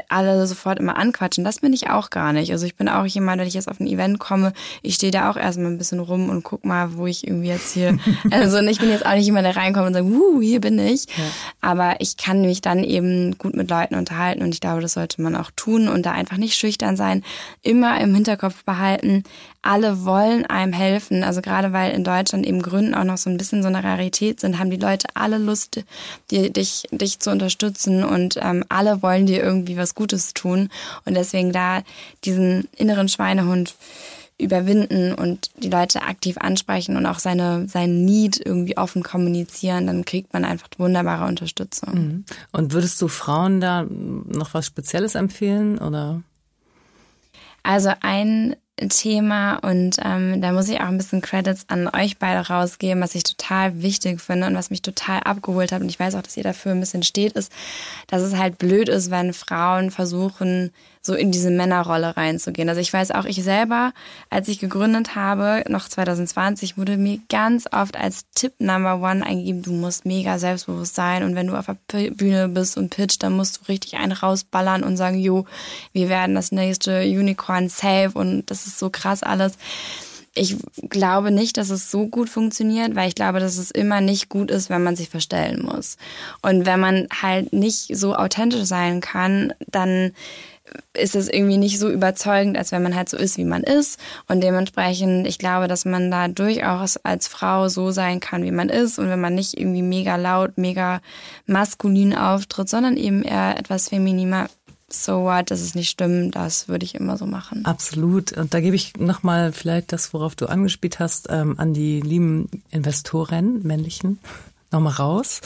[0.08, 1.44] alle sofort immer anquatschen.
[1.44, 2.50] Das bin ich auch gar nicht.
[2.50, 5.30] Also ich bin auch jemand, wenn ich jetzt auf ein Event komme, ich stehe da
[5.30, 7.98] auch erstmal ein bisschen rum und guck mal, wo ich irgendwie jetzt hier.
[8.30, 11.06] Also ich bin jetzt auch nicht jemand, der reinkommt und sagt, uh, hier bin ich.
[11.06, 11.24] Ja.
[11.60, 15.20] Aber ich kann mich dann eben gut mit Leuten unterhalten und ich glaube, das sollte
[15.20, 17.22] man auch tun und da einfach nicht schüchtern sein.
[17.62, 19.24] Immer im Hinterkopf behalten,
[19.68, 21.22] alle wollen einem helfen.
[21.22, 24.40] Also gerade weil in Deutschland eben Gründen auch noch so ein bisschen so eine Rarität
[24.40, 25.84] sind, haben die Leute alle Lust,
[26.30, 30.70] die, dich, dich zu unterstützen und ähm, alle wollen dir irgendwie was Gutes tun.
[31.04, 31.82] Und deswegen da
[32.24, 33.74] diesen inneren Schweinehund
[34.38, 40.06] überwinden und die Leute aktiv ansprechen und auch seine, sein Need irgendwie offen kommunizieren, dann
[40.06, 41.94] kriegt man einfach wunderbare Unterstützung.
[41.94, 42.24] Mhm.
[42.52, 46.22] Und würdest du Frauen da noch was Spezielles empfehlen oder?
[47.62, 48.56] Also ein
[48.88, 53.14] Thema und ähm, da muss ich auch ein bisschen Credits an euch beide rausgeben, was
[53.14, 55.82] ich total wichtig finde und was mich total abgeholt hat.
[55.82, 57.52] Und ich weiß auch, dass ihr dafür ein bisschen steht, ist,
[58.06, 60.70] dass es halt blöd ist, wenn Frauen versuchen,
[61.08, 62.68] so in diese Männerrolle reinzugehen.
[62.68, 63.92] Also ich weiß auch, ich selber,
[64.28, 69.62] als ich gegründet habe, noch 2020, wurde mir ganz oft als Tipp Number One eingegeben,
[69.62, 73.32] du musst mega selbstbewusst sein und wenn du auf der Bühne bist und pitcht, dann
[73.32, 75.46] musst du richtig einen rausballern und sagen, jo,
[75.92, 79.54] wir werden das nächste Unicorn safe und das ist so krass alles.
[80.34, 80.56] Ich
[80.90, 84.50] glaube nicht, dass es so gut funktioniert, weil ich glaube, dass es immer nicht gut
[84.50, 85.96] ist, wenn man sich verstellen muss.
[86.42, 90.12] Und wenn man halt nicht so authentisch sein kann, dann
[90.94, 93.98] ist es irgendwie nicht so überzeugend, als wenn man halt so ist, wie man ist.
[94.28, 98.68] Und dementsprechend, ich glaube, dass man da durchaus als Frau so sein kann, wie man
[98.68, 98.98] ist.
[98.98, 101.00] Und wenn man nicht irgendwie mega laut, mega
[101.46, 104.48] maskulin auftritt, sondern eben eher etwas femininer,
[104.90, 107.64] so what, das ist nicht stimmt, das würde ich immer so machen.
[107.64, 108.32] Absolut.
[108.32, 112.48] Und da gebe ich nochmal vielleicht das, worauf du angespielt hast, ähm, an die lieben
[112.70, 114.18] Investoren, männlichen,
[114.70, 115.40] nochmal raus.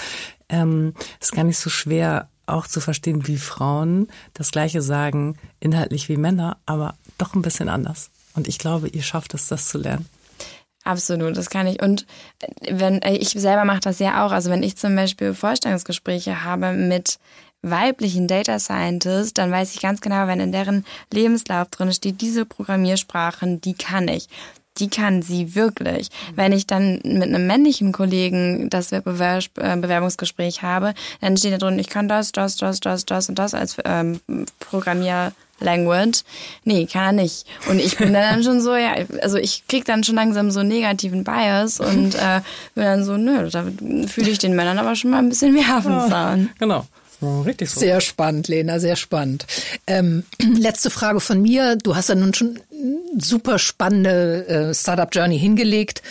[0.48, 6.09] Ähm, ist gar nicht so schwer, auch zu verstehen, wie Frauen das Gleiche sagen, inhaltlich
[6.09, 8.11] wie Männer, aber doch ein bisschen anders.
[8.34, 10.07] Und ich glaube, ihr schafft es, das zu lernen.
[10.84, 11.80] Absolut, das kann ich.
[11.80, 12.07] Und
[12.68, 14.32] wenn ich selber mache das ja auch.
[14.32, 17.18] Also wenn ich zum Beispiel Vorstellungsgespräche habe mit
[17.62, 22.44] weiblichen Data Scientists, dann weiß ich ganz genau, wenn in deren Lebenslauf drin steht, diese
[22.44, 24.28] Programmiersprachen, die kann ich
[24.78, 26.08] die kann sie wirklich.
[26.34, 31.78] Wenn ich dann mit einem männlichen Kollegen das äh, Bewerbungsgespräch habe, dann steht da drin,
[31.78, 34.20] ich kann das, das, das, das, das und das als ähm,
[34.58, 36.22] Programmier Language.
[36.64, 37.46] Nee, kann er nicht.
[37.68, 40.68] Und ich bin dann schon so, ja, also ich krieg dann schon langsam so einen
[40.68, 42.40] negativen Bias und äh,
[42.74, 43.64] bin dann so, nö, da
[44.06, 46.50] fühle ich den Männern aber schon mal ein bisschen mehr auf den Zahn.
[46.58, 46.86] Genau.
[47.22, 47.80] Richtig so.
[47.80, 49.46] Sehr spannend, Lena, sehr spannend.
[49.86, 50.24] Ähm,
[50.56, 51.76] letzte Frage von mir.
[51.76, 52.60] Du hast ja nun schon
[53.18, 56.02] super spannende äh, Startup-Journey hingelegt.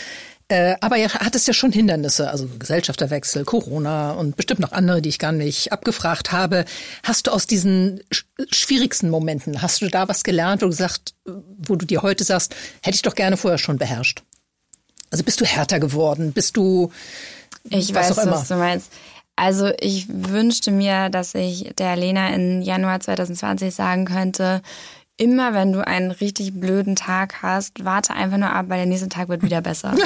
[0.51, 5.07] Äh, aber ja, hattest ja schon Hindernisse, also Gesellschafterwechsel, Corona und bestimmt noch andere, die
[5.07, 6.65] ich gar nicht abgefragt habe.
[7.03, 8.01] Hast du aus diesen
[8.51, 12.95] schwierigsten Momenten, hast du da was gelernt oder gesagt, wo du dir heute sagst, hätte
[12.95, 14.23] ich doch gerne vorher schon beherrscht?
[15.09, 16.33] Also bist du härter geworden?
[16.33, 16.91] Bist du
[17.69, 18.91] ich was weiß, was du meinst.
[19.35, 24.61] Also ich wünschte mir, dass ich der Lena in Januar 2020 sagen könnte,
[25.21, 29.07] immer wenn du einen richtig blöden Tag hast, warte einfach nur ab, weil der nächste
[29.07, 29.95] Tag wird wieder besser.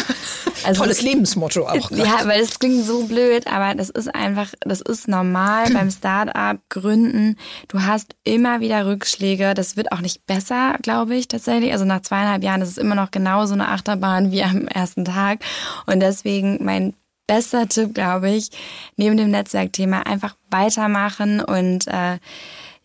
[0.64, 1.90] Also Tolles Lebensmotto auch.
[1.90, 1.92] Grad.
[1.98, 6.58] Ja, weil es klingt so blöd, aber das ist einfach, das ist normal beim Startup
[6.70, 7.38] gründen.
[7.68, 9.54] Du hast immer wieder Rückschläge.
[9.54, 11.72] Das wird auch nicht besser, glaube ich tatsächlich.
[11.72, 15.42] Also nach zweieinhalb Jahren ist es immer noch genauso eine Achterbahn wie am ersten Tag.
[15.86, 16.96] Und deswegen mein
[17.28, 18.50] bester Tipp, glaube ich,
[18.96, 22.20] neben dem Netzwerkthema einfach weitermachen und äh,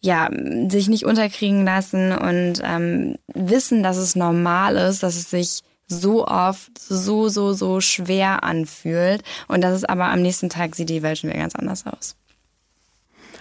[0.01, 0.31] ja,
[0.69, 6.27] sich nicht unterkriegen lassen und ähm, wissen, dass es normal ist, dass es sich so
[6.27, 9.23] oft so, so, so schwer anfühlt.
[9.49, 12.17] Und dass es aber am nächsten Tag sieht die Welt schon wieder ganz anders aus.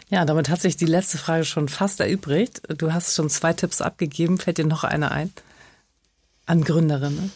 [0.09, 2.63] Ja, damit hat sich die letzte Frage schon fast erübrigt.
[2.77, 4.39] Du hast schon zwei Tipps abgegeben.
[4.39, 5.31] Fällt dir noch eine ein?
[6.47, 7.31] An Gründerinnen?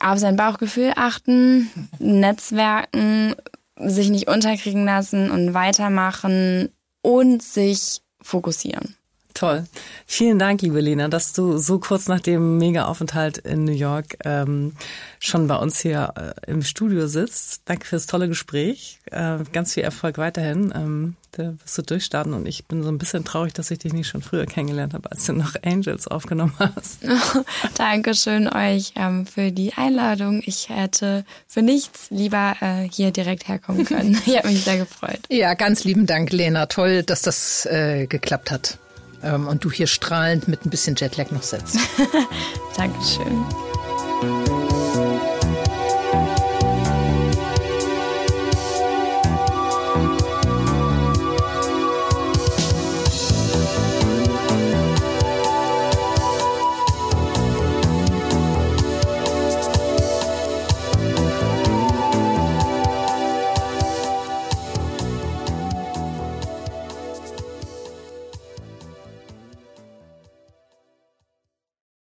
[0.00, 3.34] Auf sein Bauchgefühl achten, Netzwerken,
[3.76, 6.70] sich nicht unterkriegen lassen und weitermachen
[7.02, 8.96] und sich fokussieren.
[9.34, 9.66] Toll.
[10.06, 14.72] Vielen Dank, liebe Lena, dass du so kurz nach dem Mega-Aufenthalt in New York ähm,
[15.18, 17.62] schon bei uns hier äh, im Studio sitzt.
[17.64, 18.98] Danke fürs tolle Gespräch.
[19.10, 20.72] Äh, ganz viel Erfolg weiterhin.
[20.74, 23.94] Ähm, da wirst du durchstarten und ich bin so ein bisschen traurig, dass ich dich
[23.94, 26.98] nicht schon früher kennengelernt habe, als du noch Angels aufgenommen hast.
[27.76, 30.42] Dankeschön euch ähm, für die Einladung.
[30.44, 34.20] Ich hätte für nichts lieber äh, hier direkt herkommen können.
[34.26, 35.20] ich habe mich sehr gefreut.
[35.30, 36.66] Ja, ganz lieben Dank, Lena.
[36.66, 38.78] Toll, dass das äh, geklappt hat
[39.22, 41.78] und du hier strahlend mit ein bisschen Jetlag noch sitzt.
[42.76, 43.44] Dankeschön.